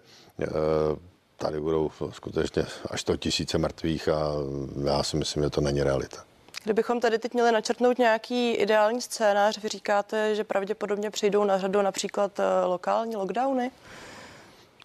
tady 1.36 1.60
budou 1.60 1.90
skutečně 2.10 2.66
až 2.90 3.00
100 3.00 3.16
tisíce 3.16 3.58
mrtvých 3.58 4.08
a 4.08 4.32
já 4.84 5.02
si 5.02 5.16
myslím, 5.16 5.42
že 5.42 5.50
to 5.50 5.60
není 5.60 5.82
realita. 5.82 6.31
Kdybychom 6.64 7.00
tady 7.00 7.18
teď 7.18 7.34
měli 7.34 7.52
načrtnout 7.52 7.98
nějaký 7.98 8.50
ideální 8.50 9.00
scénář, 9.00 9.58
vy 9.62 9.68
říkáte, 9.68 10.34
že 10.34 10.44
pravděpodobně 10.44 11.10
přijdou 11.10 11.44
na 11.44 11.58
řadu 11.58 11.82
například 11.82 12.40
eh, 12.40 12.64
lokální 12.66 13.16
lockdowny? 13.16 13.70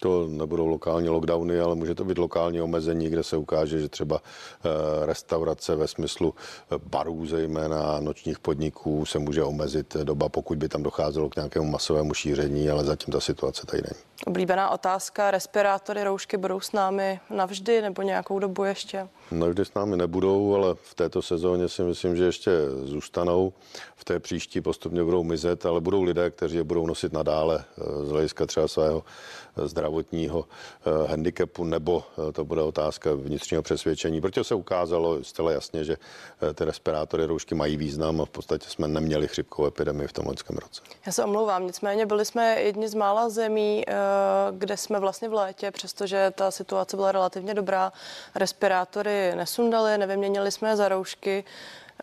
to 0.00 0.26
nebudou 0.28 0.66
lokální 0.66 1.08
lockdowny, 1.08 1.60
ale 1.60 1.74
může 1.74 1.94
to 1.94 2.04
být 2.04 2.18
lokální 2.18 2.60
omezení, 2.60 3.08
kde 3.08 3.22
se 3.22 3.36
ukáže, 3.36 3.80
že 3.80 3.88
třeba 3.88 4.20
eh, 4.22 5.06
restaurace 5.06 5.76
ve 5.76 5.88
smyslu 5.88 6.34
eh, 6.70 6.78
barů, 6.78 7.26
zejména 7.26 8.00
nočních 8.00 8.38
podniků, 8.38 9.06
se 9.06 9.18
může 9.18 9.42
omezit 9.42 9.96
doba, 9.96 10.28
pokud 10.28 10.58
by 10.58 10.68
tam 10.68 10.82
docházelo 10.82 11.28
k 11.28 11.36
nějakému 11.36 11.70
masovému 11.70 12.14
šíření, 12.14 12.70
ale 12.70 12.84
zatím 12.84 13.12
ta 13.12 13.20
situace 13.20 13.66
tady 13.66 13.82
není. 13.82 14.04
Oblíbená 14.26 14.70
otázka, 14.70 15.30
respirátory, 15.30 16.04
roušky 16.04 16.36
budou 16.36 16.60
s 16.60 16.72
námi 16.72 17.20
navždy 17.30 17.82
nebo 17.82 18.02
nějakou 18.02 18.38
dobu 18.38 18.64
ještě? 18.64 19.08
Navždy 19.30 19.64
s 19.64 19.74
námi 19.74 19.96
nebudou, 19.96 20.54
ale 20.54 20.74
v 20.74 20.94
této 20.94 21.22
sezóně 21.22 21.68
si 21.68 21.82
myslím, 21.82 22.16
že 22.16 22.24
ještě 22.24 22.50
zůstanou. 22.84 23.52
V 23.96 24.04
té 24.04 24.20
příští 24.20 24.60
postupně 24.60 25.04
budou 25.04 25.22
mizet, 25.22 25.66
ale 25.66 25.80
budou 25.80 26.02
lidé, 26.02 26.30
kteří 26.30 26.56
je 26.56 26.64
budou 26.64 26.86
nosit 26.86 27.12
nadále 27.12 27.64
eh, 27.78 28.04
z 28.06 28.10
hlediska 28.10 28.46
třeba 28.46 28.68
svého 28.68 29.04
zdravotního 29.66 30.44
eh, 30.44 31.08
handicapu, 31.08 31.64
nebo 31.64 32.04
eh, 32.28 32.32
to 32.32 32.44
bude 32.44 32.62
otázka 32.62 33.10
vnitřního 33.14 33.62
přesvědčení, 33.62 34.20
protože 34.20 34.44
se 34.44 34.54
ukázalo 34.54 35.24
zcela 35.24 35.52
jasně, 35.52 35.84
že 35.84 35.96
eh, 36.50 36.54
ty 36.54 36.64
respirátory, 36.64 37.26
roušky 37.26 37.54
mají 37.54 37.76
význam 37.76 38.20
a 38.20 38.24
v 38.24 38.30
podstatě 38.30 38.66
jsme 38.68 38.88
neměli 38.88 39.28
chřipkovou 39.28 39.68
epidemii 39.68 40.08
v 40.08 40.12
tom 40.12 40.26
loňském 40.26 40.56
roce. 40.56 40.82
Já 41.06 41.12
se 41.12 41.24
omlouvám, 41.24 41.66
nicméně 41.66 42.06
byli 42.06 42.24
jsme 42.24 42.60
jedni 42.62 42.88
z 42.88 42.94
mála 42.94 43.28
zemí, 43.28 43.84
kde 44.50 44.76
jsme 44.76 45.00
vlastně 45.00 45.28
v 45.28 45.32
létě, 45.32 45.70
přestože 45.70 46.32
ta 46.34 46.50
situace 46.50 46.96
byla 46.96 47.12
relativně 47.12 47.54
dobrá, 47.54 47.92
respirátory 48.34 49.17
nesundali, 49.36 49.98
nevyměnili 49.98 50.52
jsme 50.52 50.68
je 50.68 50.76
za 50.76 50.88
roušky. 50.88 51.44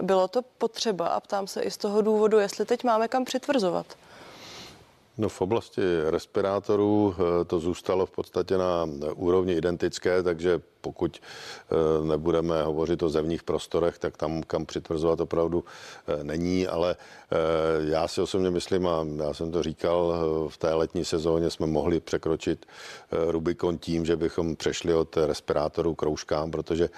Bylo 0.01 0.27
to 0.27 0.41
potřeba 0.41 1.07
a 1.07 1.19
ptám 1.19 1.47
se 1.47 1.61
i 1.61 1.71
z 1.71 1.77
toho 1.77 2.01
důvodu, 2.01 2.39
jestli 2.39 2.65
teď 2.65 2.83
máme 2.83 3.07
kam 3.07 3.25
přitvrzovat. 3.25 3.85
No 5.17 5.29
v 5.29 5.41
oblasti 5.41 5.81
respirátorů 6.09 7.15
eh, 7.17 7.45
to 7.45 7.59
zůstalo 7.59 8.05
v 8.05 8.11
podstatě 8.11 8.57
na 8.57 8.85
úrovni 9.15 9.53
identické, 9.53 10.23
takže 10.23 10.61
pokud 10.85 11.17
eh, 11.17 12.05
nebudeme 12.05 12.63
hovořit 12.63 13.03
o 13.03 13.09
zevních 13.09 13.43
prostorech, 13.43 13.97
tak 13.97 14.17
tam 14.17 14.43
kam 14.43 14.65
přitvrzovat 14.65 15.19
opravdu 15.19 15.63
eh, 15.65 16.23
není, 16.23 16.67
ale 16.67 16.95
já 17.89 18.07
si 18.07 18.21
osobně 18.21 18.49
myslím, 18.49 18.87
a 18.87 19.05
já 19.17 19.33
jsem 19.33 19.51
to 19.51 19.63
říkal, 19.63 20.13
v 20.47 20.57
té 20.57 20.73
letní 20.73 21.05
sezóně 21.05 21.49
jsme 21.49 21.67
mohli 21.67 21.99
překročit 21.99 22.65
Rubikon 23.11 23.77
tím, 23.77 24.05
že 24.05 24.15
bychom 24.15 24.55
přešli 24.55 24.93
od 24.93 25.17
respirátorů 25.17 25.95
k 25.95 26.01
rouškám, 26.01 26.51
protože 26.51 26.89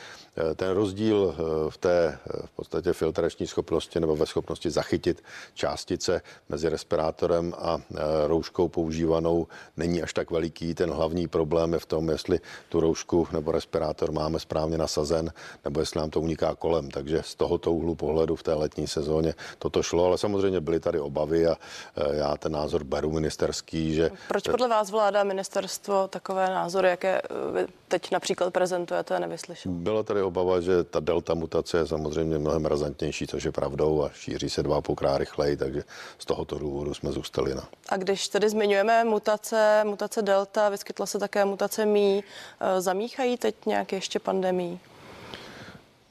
ten 0.56 0.72
rozdíl 0.72 1.36
v 1.70 1.78
té 1.78 2.20
v 2.46 2.52
podstatě 2.52 2.94
filtrační 2.94 3.48
schopnosti 3.48 4.00
nebo 4.00 4.16
ve 4.16 4.26
schopnosti 4.26 4.70
zachytit 4.70 5.24
částice 5.54 6.22
mezi 6.50 6.70
respirátorem 6.70 7.54
a 7.58 7.80
rouškou 8.28 8.68
používanou 8.68 9.48
není 9.78 10.04
až 10.04 10.14
tak 10.14 10.32
veliký. 10.32 10.74
Ten 10.74 10.92
hlavní 10.92 11.28
problém 11.28 11.74
je 11.74 11.80
v 11.80 11.86
tom, 11.86 12.10
jestli 12.10 12.40
tu 12.70 12.80
roušku 12.80 13.28
nebo 13.32 13.52
respirátor 13.52 13.77
máme 14.12 14.40
správně 14.40 14.78
nasazen, 14.78 15.34
nebo 15.66 15.80
jestli 15.80 16.00
nám 16.00 16.10
to 16.10 16.22
uniká 16.22 16.56
kolem. 16.56 16.92
Takže 16.92 17.22
z 17.26 17.36
tohoto 17.36 17.72
úhlu 17.72 17.96
pohledu 17.96 18.36
v 18.36 18.44
té 18.44 18.54
letní 18.54 18.88
sezóně 18.88 19.34
toto 19.60 19.84
šlo, 19.84 20.06
ale 20.06 20.18
samozřejmě 20.18 20.62
byly 20.62 20.80
tady 20.80 21.00
obavy 21.00 21.48
a 21.48 21.56
e, 21.96 22.16
já 22.16 22.38
ten 22.38 22.52
názor 22.52 22.84
beru 22.84 23.12
ministerský, 23.12 23.94
že... 23.94 24.12
Proč 24.28 24.44
podle 24.44 24.68
vás 24.68 24.92
vláda 24.92 25.24
ministerstvo 25.24 26.08
takové 26.08 26.50
názory, 26.50 26.90
jaké 26.90 27.22
vy 27.54 27.68
teď 27.88 28.12
například 28.12 28.54
prezentujete, 28.54 29.20
nevyslyšel? 29.20 29.72
Byla 29.72 30.04
tady 30.04 30.22
obava, 30.22 30.62
že 30.62 30.84
ta 30.84 31.00
delta 31.00 31.34
mutace 31.34 31.78
je 31.78 31.88
samozřejmě 31.88 32.38
mnohem 32.38 32.66
razantnější, 32.66 33.28
což 33.28 33.44
je 33.44 33.52
pravdou 33.52 34.04
a 34.04 34.10
šíří 34.10 34.50
se 34.50 34.64
dva 34.64 34.82
pokrát 34.82 35.18
rychleji, 35.18 35.58
takže 35.58 35.84
z 36.18 36.26
tohoto 36.26 36.60
důvodu 36.60 36.94
jsme 36.94 37.12
zůstali 37.12 37.56
na. 37.56 37.68
A 37.90 37.98
když 37.98 38.28
tedy 38.28 38.50
zmiňujeme 38.50 39.04
mutace, 39.04 39.82
mutace 39.84 40.22
delta, 40.22 40.70
vyskytla 40.70 41.06
se 41.06 41.20
také 41.20 41.46
mutace 41.46 41.86
mí, 41.86 42.24
e, 42.60 42.82
zamíchají 42.82 43.38
teď 43.38 43.56
nějak 43.68 43.94
ještě 43.94 44.20
pandemii? 44.20 44.80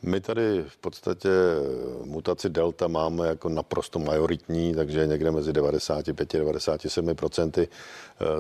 My 0.03 0.21
tady 0.21 0.65
v 0.69 0.77
podstatě 0.77 1.29
mutaci 2.05 2.49
delta 2.49 2.89
máme 2.89 3.27
jako 3.27 3.49
naprosto 3.49 3.99
majoritní, 3.99 4.75
takže 4.75 5.07
někde 5.07 5.31
mezi 5.31 5.53
95 5.53 6.35
a 6.35 6.39
97 6.39 7.15
procenty. 7.15 7.69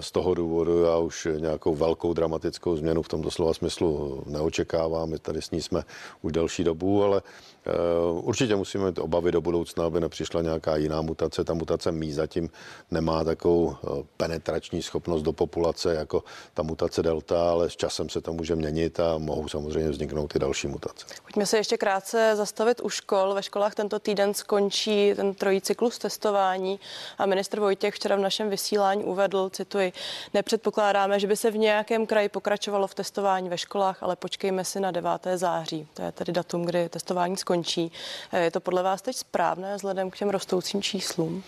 Z 0.01 0.13
toho 0.13 0.35
důvodu 0.35 0.83
já 0.83 0.97
už 0.99 1.29
nějakou 1.39 1.75
velkou 1.75 2.13
dramatickou 2.13 2.77
změnu 2.77 3.03
v 3.03 3.09
tomto 3.09 3.31
slova 3.31 3.55
smyslu 3.55 4.23
neočekávám. 4.27 5.11
My 5.11 5.19
tady 5.19 5.43
s 5.43 5.51
ní 5.51 5.63
jsme 5.63 5.83
už 6.23 6.33
delší 6.33 6.65
dobu, 6.65 7.05
ale 7.05 7.23
Eh, 7.67 7.73
určitě 8.23 8.57
musíme 8.57 8.87
mít 8.87 8.99
obavy 8.99 9.33
do 9.33 9.41
budoucna, 9.41 9.87
aby 9.87 10.01
nepřišla 10.01 10.43
nějaká 10.43 10.77
jiná 10.77 11.03
mutace. 11.03 11.45
Ta 11.45 11.55
mutace 11.55 11.93
mí 11.93 12.13
zatím 12.13 12.51
nemá 12.91 13.25
takovou 13.25 13.73
eh, 13.73 13.89
penetrační 14.17 14.83
schopnost 14.83 15.23
do 15.23 15.33
populace 15.33 15.95
jako 15.95 16.25
ta 16.55 16.63
mutace 16.63 17.03
delta, 17.03 17.51
ale 17.51 17.71
s 17.71 17.77
časem 17.77 18.09
se 18.09 18.21
to 18.21 18.33
může 18.33 18.57
měnit 18.57 19.01
a 19.01 19.19
mohou 19.19 19.49
samozřejmě 19.49 19.91
vzniknout 19.91 20.37
i 20.37 20.39
další 20.39 20.69
mutace. 20.69 21.07
Pojďme 21.23 21.46
Pojďme 21.47 21.51
se 21.51 21.59
ještě 21.59 21.77
krátce 21.77 22.37
zastavit 22.37 22.81
u 22.83 22.89
škol. 22.89 23.35
Ve 23.35 23.43
školách 23.43 23.75
tento 23.75 23.99
týden 23.99 24.35
skončí 24.35 25.15
ten 25.17 25.35
trojí 25.35 25.61
cyklus 25.61 25.99
testování 25.99 26.81
a 27.19 27.27
ministr 27.27 27.61
Vojtěch 27.61 27.95
včera 27.95 28.17
v 28.17 28.21
našem 28.21 28.51
vysílání 28.51 29.05
uvedl, 29.05 29.51
cituji, 29.51 29.93
nepředpokládáme, 30.35 31.21
že 31.21 31.27
by 31.27 31.37
se 31.37 31.51
v 31.51 31.59
nějakém 31.59 32.07
kraji 32.07 32.29
pokračovalo 32.29 32.87
v 32.87 32.95
testování 32.95 33.49
ve 33.49 33.59
školách, 33.59 34.03
ale 34.03 34.17
počkejme 34.17 34.65
si 34.65 34.81
na 34.81 34.91
9. 34.91 35.11
září. 35.35 35.89
To 35.95 36.03
je 36.03 36.13
tedy 36.13 36.33
datum, 36.33 36.65
kdy 36.65 36.89
testování 36.89 37.37
skončí. 37.37 37.93
Je 38.33 38.51
to 38.51 38.61
podle 38.61 38.83
vás 38.83 39.03
teď 39.03 39.17
správné 39.17 39.77
vzhledem 39.77 40.11
k 40.11 40.17
těm 40.17 40.31
rostoucím 40.31 40.83
číslům? 40.83 41.43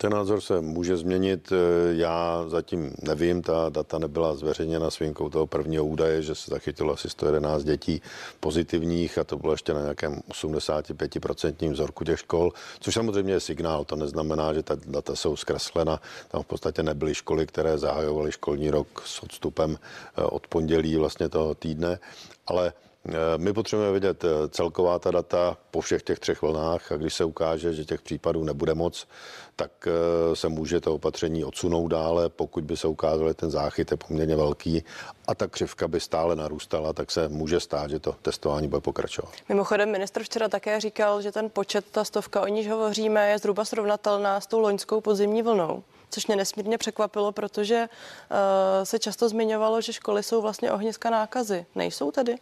Ten 0.00 0.12
názor 0.12 0.40
se 0.40 0.60
může 0.60 0.96
změnit. 0.96 1.52
Já 1.90 2.44
zatím 2.48 2.92
nevím, 3.02 3.42
ta 3.42 3.68
data 3.68 3.98
nebyla 3.98 4.34
zveřejněna 4.34 4.90
s 4.90 4.98
výjimkou 4.98 5.28
toho 5.28 5.46
prvního 5.46 5.84
údaje, 5.84 6.22
že 6.22 6.34
se 6.34 6.50
zachytilo 6.50 6.92
asi 6.92 7.10
111 7.10 7.64
dětí 7.64 8.02
pozitivních 8.40 9.18
a 9.18 9.24
to 9.24 9.36
bylo 9.36 9.52
ještě 9.52 9.74
na 9.74 9.80
nějakém 9.80 10.20
85% 10.30 11.72
vzorku 11.72 12.04
těch 12.04 12.18
škol, 12.18 12.52
což 12.80 12.94
samozřejmě 12.94 13.32
je 13.32 13.40
signál. 13.40 13.84
To 13.84 13.96
neznamená, 13.96 14.54
že 14.54 14.62
ta 14.62 14.76
data 14.86 15.16
jsou 15.16 15.36
zkreslena. 15.36 16.00
Tam 16.28 16.42
v 16.42 16.46
podstatě 16.46 16.82
nebyly 16.82 17.14
školy, 17.14 17.46
které 17.46 17.78
zahajovaly 17.78 18.32
školní 18.32 18.70
rok 18.70 19.02
s 19.06 19.22
odstupem 19.22 19.78
eh, 19.78 20.22
od 20.22 20.46
pondělí 20.46 20.96
vlastně 20.96 21.28
toho 21.28 21.54
týdne, 21.54 21.98
ale 22.46 22.72
Eh, 22.72 22.89
my 23.36 23.52
potřebujeme 23.52 23.92
vidět 23.92 24.24
eh, 24.24 24.48
celková 24.48 24.98
ta 24.98 25.10
data 25.10 25.56
po 25.70 25.80
všech 25.80 26.02
těch 26.02 26.18
třech 26.18 26.42
vlnách 26.42 26.92
a 26.92 26.96
když 26.96 27.14
se 27.14 27.24
ukáže, 27.24 27.72
že 27.72 27.84
těch 27.84 28.02
případů 28.02 28.44
nebude 28.44 28.74
moc, 28.74 29.08
tak 29.56 29.70
eh, 29.86 30.36
se 30.36 30.48
může 30.48 30.80
to 30.80 30.94
opatření 30.94 31.44
odsunout 31.44 31.88
dále. 31.88 32.28
Pokud 32.28 32.64
by 32.64 32.76
se 32.76 32.88
ukázalo, 32.88 33.28
že 33.28 33.34
ten 33.34 33.50
záchyt 33.50 33.90
je 33.90 33.96
poměrně 33.96 34.36
velký 34.36 34.84
a 35.26 35.34
ta 35.34 35.46
křivka 35.46 35.88
by 35.88 36.00
stále 36.00 36.36
narůstala, 36.36 36.92
tak 36.92 37.10
se 37.10 37.28
může 37.28 37.60
stát, 37.60 37.90
že 37.90 37.98
to 37.98 38.16
testování 38.22 38.68
bude 38.68 38.80
pokračovat. 38.80 39.32
Mimochodem, 39.48 39.92
ministr 39.92 40.22
včera 40.22 40.48
také 40.48 40.80
říkal, 40.80 41.22
že 41.22 41.32
ten 41.32 41.50
počet, 41.50 41.84
ta 41.90 42.04
stovka, 42.04 42.40
o 42.40 42.46
níž 42.46 42.68
hovoříme, 42.68 43.30
je 43.30 43.38
zhruba 43.38 43.64
srovnatelná 43.64 44.40
s 44.40 44.46
tou 44.46 44.60
loňskou 44.60 45.00
podzimní 45.00 45.42
vlnou 45.42 45.82
což 46.12 46.26
mě 46.26 46.36
nesmírně 46.36 46.78
překvapilo, 46.78 47.32
protože 47.32 47.88
uh, 47.88 48.36
se 48.84 48.98
často 48.98 49.28
zmiňovalo, 49.28 49.80
že 49.80 49.92
školy 49.92 50.22
jsou 50.22 50.42
vlastně 50.42 50.72
ohniska 50.72 51.10
nákazy. 51.10 51.66
Nejsou 51.74 52.10
tedy? 52.10 52.36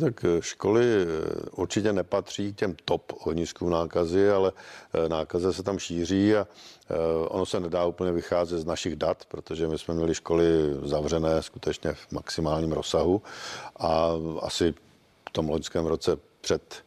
Tak 0.00 0.24
eh, 0.24 0.42
školy 0.42 0.84
eh, 0.84 1.06
určitě 1.50 1.92
nepatří 1.92 2.52
k 2.52 2.56
těm 2.56 2.76
top 2.84 3.12
ohniskům 3.26 3.70
nákazy, 3.70 4.30
ale 4.30 4.52
eh, 4.94 5.08
nákaze 5.08 5.52
se 5.52 5.62
tam 5.62 5.78
šíří 5.78 6.36
a 6.36 6.46
ono 7.28 7.46
se 7.46 7.60
nedá 7.60 7.86
úplně 7.86 8.12
vycházet 8.12 8.58
z 8.58 8.64
našich 8.64 8.96
dat, 8.96 9.24
protože 9.24 9.68
my 9.68 9.78
jsme 9.78 9.94
měli 9.94 10.14
školy 10.14 10.46
zavřené 10.82 11.42
skutečně 11.42 11.92
v 11.92 12.12
maximálním 12.12 12.72
rozsahu 12.72 13.22
a 13.76 14.10
asi 14.40 14.74
v 15.28 15.32
tom 15.32 15.48
loňském 15.48 15.86
roce 15.86 16.16
před 16.40 16.84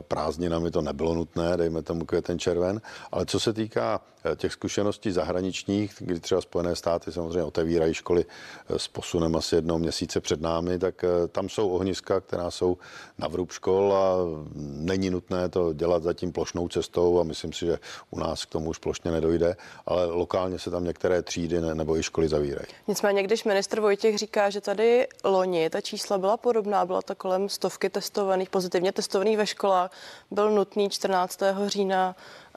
prázdninami 0.00 0.70
to 0.70 0.80
nebylo 0.80 1.14
nutné, 1.14 1.56
dejme 1.56 1.82
tomu 1.82 2.04
květen 2.04 2.38
červen, 2.38 2.80
ale 3.12 3.26
co 3.26 3.40
se 3.40 3.52
týká 3.52 4.00
těch 4.36 4.52
zkušeností 4.52 5.10
zahraničních, 5.10 5.94
kdy 5.98 6.20
třeba 6.20 6.40
Spojené 6.40 6.76
státy 6.76 7.12
samozřejmě 7.12 7.42
otevírají 7.42 7.94
školy 7.94 8.24
eh, 8.68 8.78
s 8.78 8.88
posunem 8.88 9.36
asi 9.36 9.54
jednoho 9.54 9.78
měsíce 9.78 10.20
před 10.20 10.40
námi, 10.40 10.78
tak 10.78 11.04
eh, 11.04 11.28
tam 11.28 11.48
jsou 11.48 11.68
ohniska, 11.70 12.20
která 12.20 12.50
jsou 12.50 12.78
na 13.18 13.28
vrub 13.28 13.52
škol 13.52 13.94
a 13.94 14.16
není 14.54 15.10
nutné 15.10 15.48
to 15.48 15.72
dělat 15.72 16.02
zatím 16.02 16.32
plošnou 16.32 16.68
cestou 16.68 17.20
a 17.20 17.22
myslím 17.22 17.52
si, 17.52 17.66
že 17.66 17.78
u 18.10 18.18
nás 18.18 18.44
k 18.44 18.48
tomu 18.48 18.70
už 18.70 18.78
plošně 18.78 19.10
nedojde, 19.10 19.56
ale 19.86 20.06
lokálně 20.06 20.58
se 20.58 20.70
tam 20.70 20.84
některé 20.84 21.22
třídy 21.22 21.60
nebo 21.60 21.96
i 21.96 22.02
školy 22.02 22.28
zavírají. 22.28 22.66
Nicméně, 22.88 23.22
když 23.22 23.44
ministr 23.44 23.80
Vojtěch 23.80 24.18
říká, 24.18 24.50
že 24.50 24.60
tady 24.60 25.06
loni 25.24 25.70
ta 25.70 25.80
čísla 25.80 26.18
byla 26.18 26.36
podobná, 26.36 26.86
byla 26.86 27.02
to 27.02 27.14
kolem 27.14 27.48
stovky 27.48 27.90
testovaných, 27.90 28.50
pozitivně 28.50 28.92
testovaných 28.92 29.36
ve 29.36 29.46
školách, 29.46 29.90
byl 30.30 30.50
nutný 30.50 30.90
14. 30.90 31.40
října 31.66 32.08
Eh, 32.08 32.47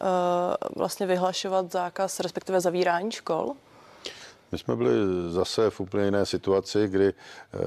vlastně 0.75 1.05
vyhlašovat 1.05 1.71
zákaz, 1.71 2.19
respektive 2.19 2.61
zavírání 2.61 3.11
škol? 3.11 3.53
My 4.51 4.57
jsme 4.57 4.75
byli 4.75 4.91
zase 5.29 5.69
v 5.69 5.79
úplně 5.79 6.05
jiné 6.05 6.25
situaci, 6.25 6.87
kdy, 6.87 7.07
eh, 7.07 7.57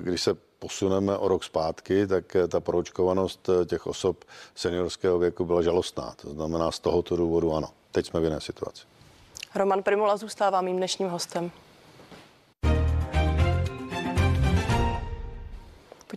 když 0.00 0.22
se 0.22 0.34
posuneme 0.58 1.16
o 1.16 1.28
rok 1.28 1.44
zpátky, 1.44 2.06
tak 2.06 2.36
ta 2.48 2.60
proočkovanost 2.60 3.50
těch 3.66 3.86
osob 3.86 4.24
seniorského 4.54 5.18
věku 5.18 5.44
byla 5.44 5.62
žalostná. 5.62 6.14
To 6.22 6.30
znamená, 6.30 6.70
z 6.70 6.78
tohoto 6.78 7.16
důvodu 7.16 7.54
ano. 7.54 7.68
Teď 7.92 8.06
jsme 8.06 8.20
v 8.20 8.24
jiné 8.24 8.40
situaci. 8.40 8.82
Roman 9.54 9.82
Primula 9.82 10.16
zůstává 10.16 10.60
mým 10.60 10.76
dnešním 10.76 11.08
hostem. 11.08 11.50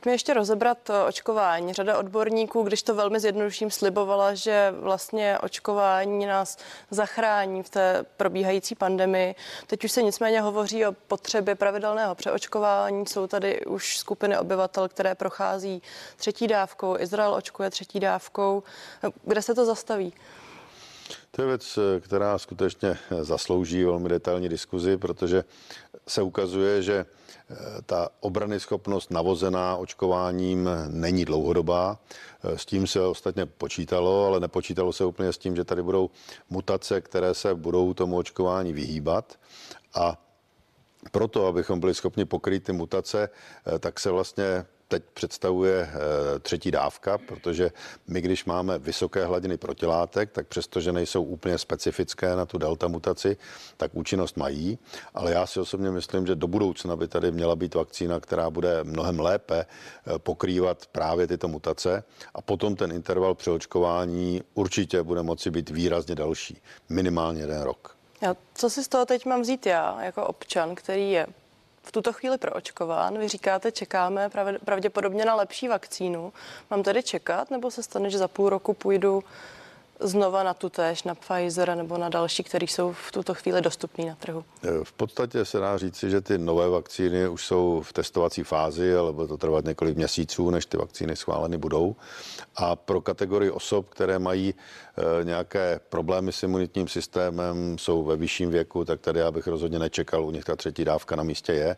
Pojďme 0.07 0.15
ještě 0.15 0.33
rozebrat 0.33 0.89
eh, 0.89 1.03
očkování. 1.03 1.73
Řada 1.73 1.97
odborníků, 1.97 2.63
když 2.63 2.83
to 2.83 2.95
velmi 2.95 3.19
zjednoduším, 3.19 3.71
slibovala, 3.71 4.33
že 4.33 4.73
vlastně 4.79 5.39
očkování 5.39 6.25
nás 6.25 6.57
zachrání 6.91 7.63
v 7.63 7.69
té 7.69 8.05
probíhající 8.17 8.75
pandemii. 8.75 9.35
Teď 9.67 9.83
už 9.83 9.91
se 9.91 10.03
nicméně 10.03 10.41
hovoří 10.41 10.85
o 10.85 10.91
potřebě 10.91 11.55
pravidelného 11.55 12.15
přeočkování. 12.15 13.05
Jsou 13.07 13.27
tady 13.27 13.65
už 13.65 13.97
skupiny 13.97 14.37
obyvatel, 14.37 14.89
které 14.89 15.15
prochází 15.15 15.81
třetí 16.15 16.47
dávkou. 16.47 16.97
Izrael 16.99 17.33
očkuje 17.33 17.69
třetí 17.69 17.99
dávkou. 17.99 18.63
Kde 19.23 19.41
se 19.41 19.55
to 19.55 19.65
zastaví? 19.65 20.13
To 21.31 21.41
je 21.41 21.47
věc, 21.47 21.77
eh, 21.77 21.99
která 21.99 22.37
skutečně 22.37 22.97
zaslouží 23.21 23.83
velmi 23.83 24.09
detailní 24.09 24.49
diskuzi, 24.49 24.97
protože 24.97 25.43
se 26.07 26.21
ukazuje, 26.21 26.81
že 26.81 27.05
ta 27.85 28.09
obrany 28.19 28.59
schopnost 28.59 29.11
navozená 29.11 29.75
očkováním 29.75 30.69
není 30.87 31.25
dlouhodobá. 31.25 31.99
S 32.43 32.65
tím 32.65 32.87
se 32.87 33.01
ostatně 33.01 33.45
počítalo, 33.45 34.25
ale 34.25 34.39
nepočítalo 34.39 34.93
se 34.93 35.05
úplně 35.05 35.33
s 35.33 35.37
tím, 35.37 35.55
že 35.55 35.63
tady 35.63 35.83
budou 35.83 36.09
mutace, 36.49 37.01
které 37.01 37.33
se 37.33 37.55
budou 37.55 37.93
tomu 37.93 38.17
očkování 38.17 38.73
vyhýbat. 38.73 39.39
A 39.95 40.17
proto, 41.11 41.47
abychom 41.47 41.79
byli 41.79 41.93
schopni 41.93 42.25
pokrýt 42.25 42.63
ty 42.63 42.73
mutace, 42.73 43.29
tak 43.79 43.99
se 43.99 44.11
vlastně 44.11 44.65
teď 44.87 45.03
představuje 45.13 45.89
eh, 45.93 46.39
třetí 46.39 46.71
dávka, 46.71 47.17
protože 47.17 47.71
my, 48.07 48.21
když 48.21 48.45
máme 48.45 48.79
vysoké 48.79 49.25
hladiny 49.25 49.57
protilátek, 49.57 50.31
tak 50.31 50.47
přestože 50.47 50.91
nejsou 50.91 51.23
úplně 51.23 51.57
specifické 51.57 52.35
na 52.35 52.45
tu 52.45 52.57
delta 52.57 52.87
mutaci, 52.87 53.37
tak 53.77 53.91
účinnost 53.93 54.37
mají. 54.37 54.79
Ale 55.13 55.31
já 55.31 55.45
si 55.45 55.59
osobně 55.59 55.91
myslím, 55.91 56.27
že 56.27 56.35
do 56.35 56.47
budoucna 56.47 56.95
by 56.95 57.07
tady 57.07 57.31
měla 57.31 57.55
být 57.55 57.75
vakcína, 57.75 58.19
která 58.19 58.49
bude 58.49 58.83
mnohem 58.83 59.19
lépe 59.19 59.65
eh, 59.65 60.19
pokrývat 60.19 60.85
právě 60.91 61.27
tyto 61.27 61.47
mutace 61.47 62.03
a 62.33 62.41
potom 62.41 62.75
ten 62.75 62.91
interval 62.91 63.35
přeočkování 63.35 64.43
určitě 64.53 65.03
bude 65.03 65.23
moci 65.23 65.51
být 65.51 65.69
výrazně 65.69 66.15
další, 66.15 66.61
minimálně 66.89 67.41
jeden 67.41 67.61
rok. 67.61 67.97
Já, 68.21 68.35
co 68.53 68.69
si 68.69 68.83
z 68.83 68.87
toho 68.87 69.05
teď 69.05 69.25
mám 69.25 69.41
vzít 69.41 69.65
já, 69.65 70.03
jako 70.03 70.27
občan, 70.27 70.75
který 70.75 71.11
je 71.11 71.27
v 71.87 71.91
tuto 71.91 72.13
chvíli 72.13 72.37
proočkován. 72.37 73.17
Vy 73.17 73.27
říkáte, 73.27 73.71
čekáme 73.71 74.29
pravděpodobně 74.65 75.25
na 75.25 75.35
lepší 75.35 75.67
vakcínu. 75.67 76.33
Mám 76.71 76.83
tedy 76.83 77.03
čekat, 77.03 77.51
nebo 77.51 77.71
se 77.71 77.83
stane, 77.83 78.09
že 78.09 78.17
za 78.17 78.27
půl 78.27 78.49
roku 78.49 78.73
půjdu 78.73 79.23
znova 79.99 80.43
na 80.43 80.53
tu 80.53 80.69
též, 80.69 81.03
na 81.03 81.15
Pfizer 81.15 81.75
nebo 81.75 81.97
na 81.97 82.09
další, 82.09 82.43
které 82.43 82.65
jsou 82.65 82.93
v 82.93 83.11
tuto 83.11 83.33
chvíli 83.33 83.61
dostupné 83.61 84.05
na 84.05 84.15
trhu? 84.15 84.43
V 84.83 84.93
podstatě 84.93 85.45
se 85.45 85.59
dá 85.59 85.77
říci, 85.77 86.09
že 86.09 86.21
ty 86.21 86.37
nové 86.37 86.69
vakcíny 86.69 87.27
už 87.27 87.45
jsou 87.45 87.81
v 87.81 87.93
testovací 87.93 88.43
fázi, 88.43 88.95
ale 88.95 89.13
bude 89.13 89.27
to 89.27 89.37
trvat 89.37 89.65
několik 89.65 89.97
měsíců, 89.97 90.49
než 90.49 90.65
ty 90.65 90.77
vakcíny 90.77 91.15
schváleny 91.15 91.57
budou. 91.57 91.95
A 92.55 92.75
pro 92.75 93.01
kategorii 93.01 93.51
osob, 93.51 93.89
které 93.89 94.19
mají 94.19 94.53
e, 94.53 95.23
nějaké 95.23 95.79
problémy 95.89 96.31
s 96.31 96.43
imunitním 96.43 96.87
systémem, 96.87 97.77
jsou 97.77 98.03
ve 98.03 98.15
vyšším 98.15 98.49
věku, 98.49 98.85
tak 98.85 99.01
tady 99.01 99.19
já 99.19 99.31
bych 99.31 99.47
rozhodně 99.47 99.79
nečekal, 99.79 100.25
u 100.25 100.31
nich 100.31 100.43
ta 100.43 100.55
třetí 100.55 100.85
dávka 100.85 101.15
na 101.15 101.23
místě 101.23 101.53
je. 101.53 101.75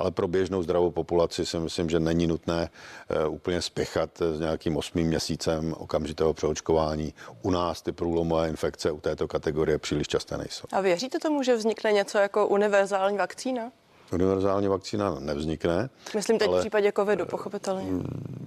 Ale 0.00 0.10
pro 0.10 0.28
běžnou 0.28 0.62
zdravou 0.62 0.90
populaci 0.90 1.46
si 1.46 1.58
myslím, 1.58 1.90
že 1.90 2.00
není 2.00 2.26
nutné 2.26 2.70
e, 3.08 3.26
úplně 3.26 3.62
spěchat 3.62 4.10
s 4.36 4.40
nějakým 4.40 4.76
osmým 4.76 5.06
měsícem 5.06 5.74
okamžitého 5.78 6.34
přeočkování. 6.34 7.14
U 7.42 7.50
nás 7.50 7.82
ty 7.82 7.92
průlomové 7.92 8.48
infekce 8.48 8.90
u 8.90 9.00
této 9.00 9.28
kategorie 9.28 9.78
příliš 9.78 10.08
časté 10.08 10.36
nejsou. 10.36 10.66
A 10.72 10.80
věříte 10.80 11.18
tomu, 11.18 11.42
že 11.42 11.56
vznikne 11.56 11.92
něco 11.92 12.18
jako 12.18 12.48
univerzální 12.48 13.18
vakcína? 13.18 13.72
Univerzální 14.12 14.68
vakcína 14.68 15.16
nevznikne. 15.20 15.90
Myslím 16.14 16.38
teď 16.38 16.50
v 16.50 16.60
případě 16.60 16.92
covidu, 16.96 17.26
pochopitelně. 17.26 17.90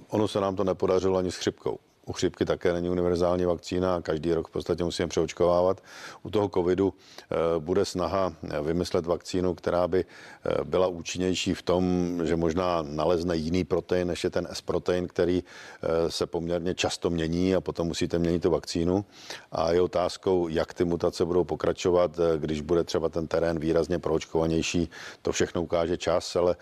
Ono 0.08 0.28
se 0.28 0.40
nám 0.40 0.56
to 0.56 0.64
nepodařilo 0.64 1.18
ani 1.18 1.30
s 1.30 1.36
chřipkou. 1.36 1.78
U 2.06 2.12
chřipky 2.12 2.44
také 2.44 2.72
není 2.72 2.90
univerzální 2.90 3.44
vakcína, 3.44 4.00
každý 4.00 4.34
rok 4.34 4.48
v 4.48 4.50
podstatě 4.50 4.84
musíme 4.84 5.08
přeočkovávat. 5.08 5.80
U 6.22 6.30
toho 6.30 6.48
covidu 6.48 6.94
eh, 6.94 7.36
bude 7.58 7.84
snaha 7.84 8.32
vymyslet 8.62 9.06
vakcínu, 9.06 9.54
která 9.54 9.88
by 9.88 10.04
eh, 10.04 10.64
byla 10.64 10.86
účinnější 10.86 11.54
v 11.54 11.62
tom, 11.62 11.84
že 12.24 12.36
možná 12.36 12.82
nalezne 12.82 13.36
jiný 13.36 13.64
protein, 13.64 14.08
než 14.08 14.24
je 14.24 14.30
ten 14.30 14.48
S-protein, 14.52 15.08
který 15.08 15.44
eh, 15.44 16.10
se 16.10 16.26
poměrně 16.26 16.74
často 16.74 17.10
mění 17.10 17.54
a 17.54 17.60
potom 17.60 17.86
musíte 17.86 18.18
měnit 18.18 18.42
tu 18.42 18.50
vakcínu. 18.50 19.04
A 19.52 19.72
je 19.72 19.80
otázkou, 19.80 20.48
jak 20.48 20.74
ty 20.74 20.84
mutace 20.84 21.24
budou 21.24 21.44
pokračovat, 21.44 22.20
když 22.36 22.60
bude 22.60 22.84
třeba 22.84 23.08
ten 23.08 23.26
terén 23.26 23.58
výrazně 23.58 23.98
proočkovanější. 23.98 24.90
To 25.22 25.32
všechno 25.32 25.62
ukáže 25.62 25.96
čas, 25.96 26.36
ale 26.36 26.56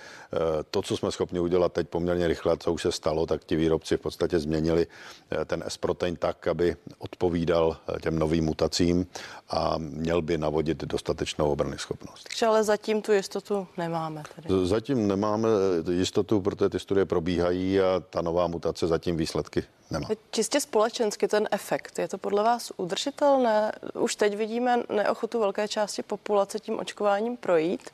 to, 0.70 0.82
co 0.82 0.96
jsme 0.96 1.12
schopni 1.12 1.40
udělat 1.40 1.72
teď 1.72 1.88
poměrně 1.88 2.28
rychle, 2.28 2.56
co 2.58 2.72
už 2.72 2.82
se 2.82 2.92
stalo, 2.92 3.26
tak 3.26 3.44
ti 3.44 3.56
výrobci 3.56 3.96
v 3.96 4.00
podstatě 4.00 4.38
změnili 4.38 4.86
Eh, 5.31 5.31
ten 5.44 5.64
S-protein 5.68 6.16
tak, 6.16 6.46
aby 6.46 6.76
odpovídal 6.98 7.76
eh, 7.88 8.00
těm 8.00 8.18
novým 8.18 8.44
mutacím 8.44 9.06
a 9.48 9.74
měl 9.78 10.22
by 10.22 10.38
navodit 10.38 10.84
dostatečnou 10.84 11.52
obrany 11.52 11.78
schopnost. 11.78 12.28
Ale 12.46 12.64
zatím 12.64 13.02
tu 13.02 13.12
jistotu 13.12 13.66
nemáme. 13.76 14.22
Tedy. 14.36 14.66
Zatím 14.66 15.08
nemáme 15.08 15.48
eh, 15.88 15.92
jistotu, 15.92 16.40
protože 16.40 16.68
ty 16.68 16.78
studie 16.78 17.04
probíhají 17.04 17.80
a 17.80 18.02
ta 18.10 18.22
nová 18.22 18.46
mutace 18.46 18.86
zatím 18.86 19.16
výsledky 19.16 19.64
nemá. 19.90 20.08
Čistě 20.30 20.60
společensky 20.60 21.28
ten 21.28 21.48
efekt, 21.50 21.98
je 21.98 22.08
to 22.08 22.18
podle 22.18 22.42
vás 22.42 22.72
udržitelné? 22.76 23.72
Už 23.94 24.16
teď 24.16 24.36
vidíme 24.36 24.82
neochotu 24.88 25.40
velké 25.40 25.68
části 25.68 26.02
populace 26.02 26.58
tím 26.58 26.78
očkováním 26.78 27.36
projít. 27.36 27.90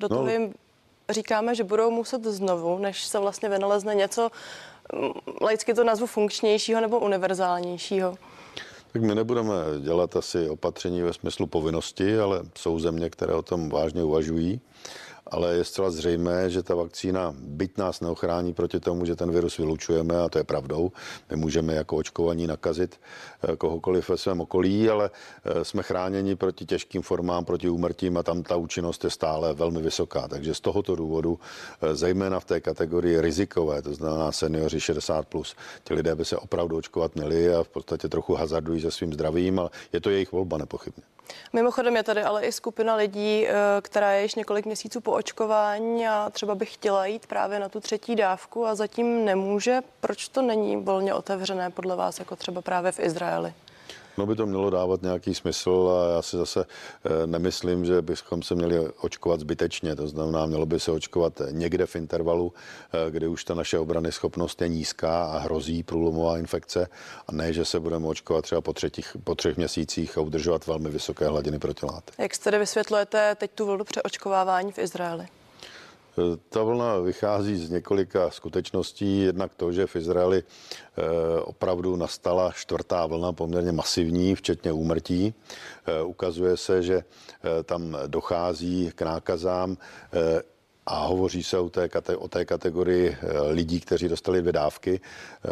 Do 0.00 0.08
toho 0.08 0.22
no, 0.22 0.30
jim 0.30 0.54
říkáme, 1.10 1.54
že 1.54 1.64
budou 1.64 1.90
muset 1.90 2.24
znovu, 2.24 2.78
než 2.78 3.04
se 3.04 3.18
vlastně 3.18 3.48
vynalezne 3.48 3.94
něco, 3.94 4.30
laicky 5.40 5.74
to 5.74 5.84
nazvu 5.84 6.06
funkčnějšího 6.06 6.80
nebo 6.80 6.98
univerzálnějšího? 6.98 8.14
Tak 8.92 9.02
my 9.02 9.14
nebudeme 9.14 9.54
dělat 9.80 10.16
asi 10.16 10.48
opatření 10.48 11.02
ve 11.02 11.12
smyslu 11.12 11.46
povinnosti, 11.46 12.18
ale 12.18 12.42
jsou 12.58 12.78
země, 12.78 13.10
které 13.10 13.34
o 13.34 13.42
tom 13.42 13.70
vážně 13.70 14.04
uvažují 14.04 14.60
ale 15.26 15.54
je 15.54 15.64
zcela 15.64 15.90
zřejmé, 15.90 16.50
že 16.50 16.62
ta 16.62 16.74
vakcína 16.74 17.34
byť 17.38 17.78
nás 17.78 18.00
neochrání 18.00 18.54
proti 18.54 18.80
tomu, 18.80 19.04
že 19.04 19.16
ten 19.16 19.30
virus 19.30 19.58
vylučujeme, 19.58 20.20
a 20.20 20.28
to 20.28 20.38
je 20.38 20.44
pravdou. 20.44 20.92
My 21.30 21.36
můžeme 21.36 21.74
jako 21.74 21.96
očkovaní 21.96 22.46
nakazit 22.46 23.00
eh, 23.42 23.56
kohokoliv 23.56 24.08
ve 24.08 24.16
svém 24.16 24.40
okolí, 24.40 24.90
ale 24.90 25.10
eh, 25.44 25.64
jsme 25.64 25.82
chráněni 25.82 26.36
proti 26.36 26.64
těžkým 26.66 27.02
formám, 27.02 27.44
proti 27.44 27.68
úmrtím 27.68 28.16
a 28.16 28.22
tam 28.22 28.42
ta 28.42 28.56
účinnost 28.56 29.04
je 29.04 29.10
stále 29.10 29.54
velmi 29.54 29.82
vysoká. 29.82 30.28
Takže 30.28 30.54
z 30.54 30.60
tohoto 30.60 30.96
důvodu, 30.96 31.38
eh, 31.82 31.96
zejména 31.96 32.40
v 32.40 32.44
té 32.44 32.60
kategorii 32.60 33.20
rizikové, 33.20 33.82
to 33.82 33.94
znamená 33.94 34.32
seniori 34.32 34.80
60+, 34.80 35.24
plus, 35.24 35.56
ti 35.84 35.94
lidé 35.94 36.14
by 36.14 36.24
se 36.24 36.36
opravdu 36.36 36.76
očkovat 36.76 37.14
měli 37.14 37.54
a 37.54 37.62
v 37.62 37.68
podstatě 37.68 38.08
trochu 38.08 38.34
hazardují 38.34 38.80
se 38.80 38.90
svým 38.90 39.12
zdravím, 39.12 39.58
ale 39.58 39.70
je 39.92 40.00
to 40.00 40.10
jejich 40.10 40.32
volba 40.32 40.58
nepochybně. 40.58 41.13
Mimochodem 41.52 41.96
je 41.96 42.02
tady 42.02 42.22
ale 42.22 42.44
i 42.44 42.52
skupina 42.52 42.94
lidí, 42.94 43.46
eh, 43.46 43.52
která 43.82 44.12
je 44.12 44.22
již 44.22 44.34
několik 44.34 44.66
měsíců 44.66 45.00
po 45.00 45.12
očkování 45.12 46.08
a 46.08 46.30
třeba 46.30 46.54
by 46.54 46.66
chtěla 46.66 47.06
jít 47.06 47.26
právě 47.26 47.58
na 47.58 47.68
tu 47.68 47.80
třetí 47.80 48.16
dávku 48.16 48.66
a 48.66 48.74
zatím 48.74 49.24
nemůže. 49.24 49.80
Proč 50.00 50.28
to 50.28 50.42
není 50.42 50.76
volně 50.76 51.14
otevřené 51.14 51.70
podle 51.70 51.96
vás, 51.96 52.18
jako 52.18 52.36
třeba 52.36 52.62
právě 52.62 52.92
v 52.92 53.00
Izraeli? 53.00 53.54
No 54.18 54.26
by 54.26 54.36
to 54.36 54.46
mělo 54.46 54.70
dávat 54.70 55.02
nějaký 55.02 55.34
smysl 55.34 55.90
a 55.98 56.14
já 56.14 56.22
si 56.22 56.36
zase 56.36 56.64
eh, 57.04 57.26
nemyslím, 57.26 57.84
že 57.84 58.02
bychom 58.02 58.42
se 58.42 58.54
měli 58.54 58.88
očkovat 58.88 59.40
zbytečně. 59.40 59.96
To 59.96 60.08
znamená, 60.08 60.46
mělo 60.46 60.66
by 60.66 60.80
se 60.80 60.92
očkovat 60.92 61.40
někde 61.50 61.86
v 61.86 61.96
intervalu, 61.96 62.52
eh, 62.92 63.10
kdy 63.10 63.26
už 63.26 63.44
ta 63.44 63.54
naše 63.54 63.78
obrany 63.78 64.12
schopnost 64.12 64.62
je 64.62 64.68
nízká 64.68 65.24
a 65.24 65.38
hrozí 65.38 65.82
průlomová 65.82 66.38
infekce 66.38 66.88
a 67.26 67.32
ne, 67.32 67.52
že 67.52 67.64
se 67.64 67.80
budeme 67.80 68.06
očkovat 68.06 68.42
třeba 68.42 68.60
po, 68.60 68.72
třetích, 68.72 69.16
po 69.24 69.34
třech 69.34 69.56
měsících 69.56 70.18
a 70.18 70.20
udržovat 70.20 70.66
velmi 70.66 70.90
vysoké 70.90 71.28
hladiny 71.28 71.58
protilátek. 71.58 72.14
Jak 72.18 72.34
jste 72.34 72.58
vysvětlujete 72.58 73.34
teď 73.34 73.50
tu 73.54 73.66
vlnu 73.66 73.84
přeočkovávání 73.84 74.72
v 74.72 74.78
Izraeli? 74.78 75.26
Ta 76.48 76.62
vlna 76.62 76.98
vychází 76.98 77.56
z 77.56 77.70
několika 77.70 78.30
skutečností. 78.30 79.20
Jednak 79.20 79.54
to, 79.54 79.72
že 79.72 79.86
v 79.86 79.96
Izraeli 79.96 80.42
eh, 80.42 81.02
opravdu 81.40 81.96
nastala 81.96 82.52
čtvrtá 82.52 83.06
vlna, 83.06 83.32
poměrně 83.32 83.72
masivní, 83.72 84.34
včetně 84.34 84.72
úmrtí. 84.72 85.34
Eh, 85.86 86.02
ukazuje 86.02 86.56
se, 86.56 86.82
že 86.82 86.94
eh, 86.94 87.62
tam 87.62 87.96
dochází 88.06 88.92
k 88.94 89.02
nákazám 89.02 89.76
a 90.86 91.06
hovoří 91.06 91.42
se 91.42 91.58
o 91.58 91.70
té, 91.70 91.88
o 92.16 92.28
té 92.28 92.44
kategorii 92.44 93.16
eh, 93.20 93.42
lidí, 93.50 93.80
kteří 93.80 94.08
dostali 94.08 94.40
dvě 94.40 94.52
dávky. 94.52 95.00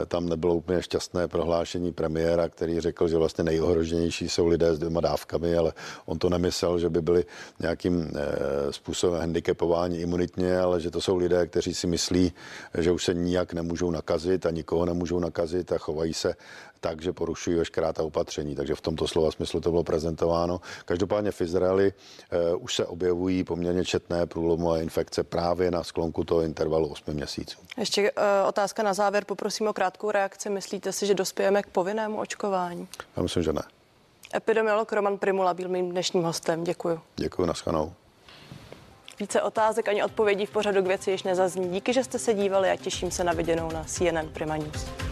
Eh, 0.02 0.06
tam 0.06 0.28
nebylo 0.28 0.54
úplně 0.54 0.82
šťastné 0.82 1.28
prohlášení 1.28 1.92
premiéra, 1.92 2.48
který 2.48 2.80
řekl, 2.80 3.08
že 3.08 3.16
vlastně 3.16 3.44
nejohroženější 3.44 4.28
jsou 4.28 4.46
lidé 4.46 4.74
s 4.74 4.78
dvěma 4.78 5.00
dávkami, 5.00 5.56
ale 5.56 5.72
on 6.06 6.18
to 6.18 6.28
nemyslel, 6.28 6.78
že 6.78 6.88
by 6.88 7.02
byli 7.02 7.24
nějakým 7.60 8.12
eh, 8.14 8.72
způsobem 8.72 9.20
handicapováni 9.20 9.98
imunitně, 9.98 10.58
ale 10.58 10.80
že 10.80 10.90
to 10.90 11.00
jsou 11.00 11.16
lidé, 11.16 11.46
kteří 11.46 11.74
si 11.74 11.86
myslí, 11.86 12.32
že 12.78 12.92
už 12.92 13.04
se 13.04 13.14
nijak 13.14 13.52
nemůžou 13.52 13.90
nakazit 13.90 14.46
a 14.46 14.50
nikoho 14.50 14.86
nemůžou 14.86 15.18
nakazit 15.18 15.72
a 15.72 15.78
chovají 15.78 16.14
se 16.14 16.34
tak, 16.82 17.02
že 17.02 17.12
porušují 17.12 17.56
veškerá 17.56 17.92
ta 17.92 18.02
opatření. 18.02 18.54
Takže 18.54 18.74
v 18.74 18.80
tomto 18.80 19.08
slova 19.08 19.30
smyslu 19.30 19.60
to 19.60 19.70
bylo 19.70 19.84
prezentováno. 19.84 20.60
Každopádně 20.84 21.30
v 21.30 21.40
Izraeli 21.40 21.92
uh, 22.52 22.64
už 22.64 22.74
se 22.74 22.86
objevují 22.86 23.44
poměrně 23.44 23.84
četné 23.84 24.26
průlomové 24.26 24.82
infekce 24.82 25.24
právě 25.24 25.70
na 25.70 25.84
sklonku 25.84 26.24
toho 26.24 26.42
intervalu 26.42 26.88
8 26.88 27.14
měsíců. 27.14 27.58
Ještě 27.78 28.12
uh, 28.12 28.18
otázka 28.48 28.82
na 28.82 28.94
závěr. 28.94 29.24
Poprosím 29.24 29.68
o 29.68 29.72
krátkou 29.72 30.10
reakci. 30.10 30.50
Myslíte 30.50 30.92
si, 30.92 31.06
že 31.06 31.14
dospějeme 31.14 31.62
k 31.62 31.66
povinnému 31.66 32.18
očkování? 32.18 32.88
Já 33.16 33.22
myslím, 33.22 33.42
že 33.42 33.52
ne. 33.52 33.62
Epidemiolog 34.34 34.92
Roman 34.92 35.18
Primula 35.18 35.54
byl 35.54 35.68
mým 35.68 35.90
dnešním 35.90 36.22
hostem. 36.22 36.64
Děkuji. 36.64 37.00
Děkuji, 37.16 37.46
naschanou. 37.46 37.92
Více 39.20 39.42
otázek 39.42 39.88
ani 39.88 40.04
odpovědí 40.04 40.46
v 40.46 40.50
pořadu 40.50 40.82
k 40.82 40.86
věci 40.86 41.10
již 41.10 41.22
nezazní. 41.22 41.68
Díky, 41.68 41.92
že 41.92 42.04
jste 42.04 42.18
se 42.18 42.34
dívali 42.34 42.70
a 42.70 42.76
těším 42.76 43.10
se 43.10 43.24
na 43.24 43.32
viděnou 43.32 43.72
na 43.72 43.84
CNN 43.84 44.28
Prima 44.32 44.56
News. 44.56 45.11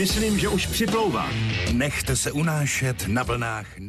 Myslím, 0.00 0.38
že 0.38 0.48
už 0.48 0.66
připlouvá. 0.66 1.30
Nechte 1.72 2.16
se 2.16 2.32
unášet 2.32 3.08
na 3.08 3.22
vlnách 3.22 3.80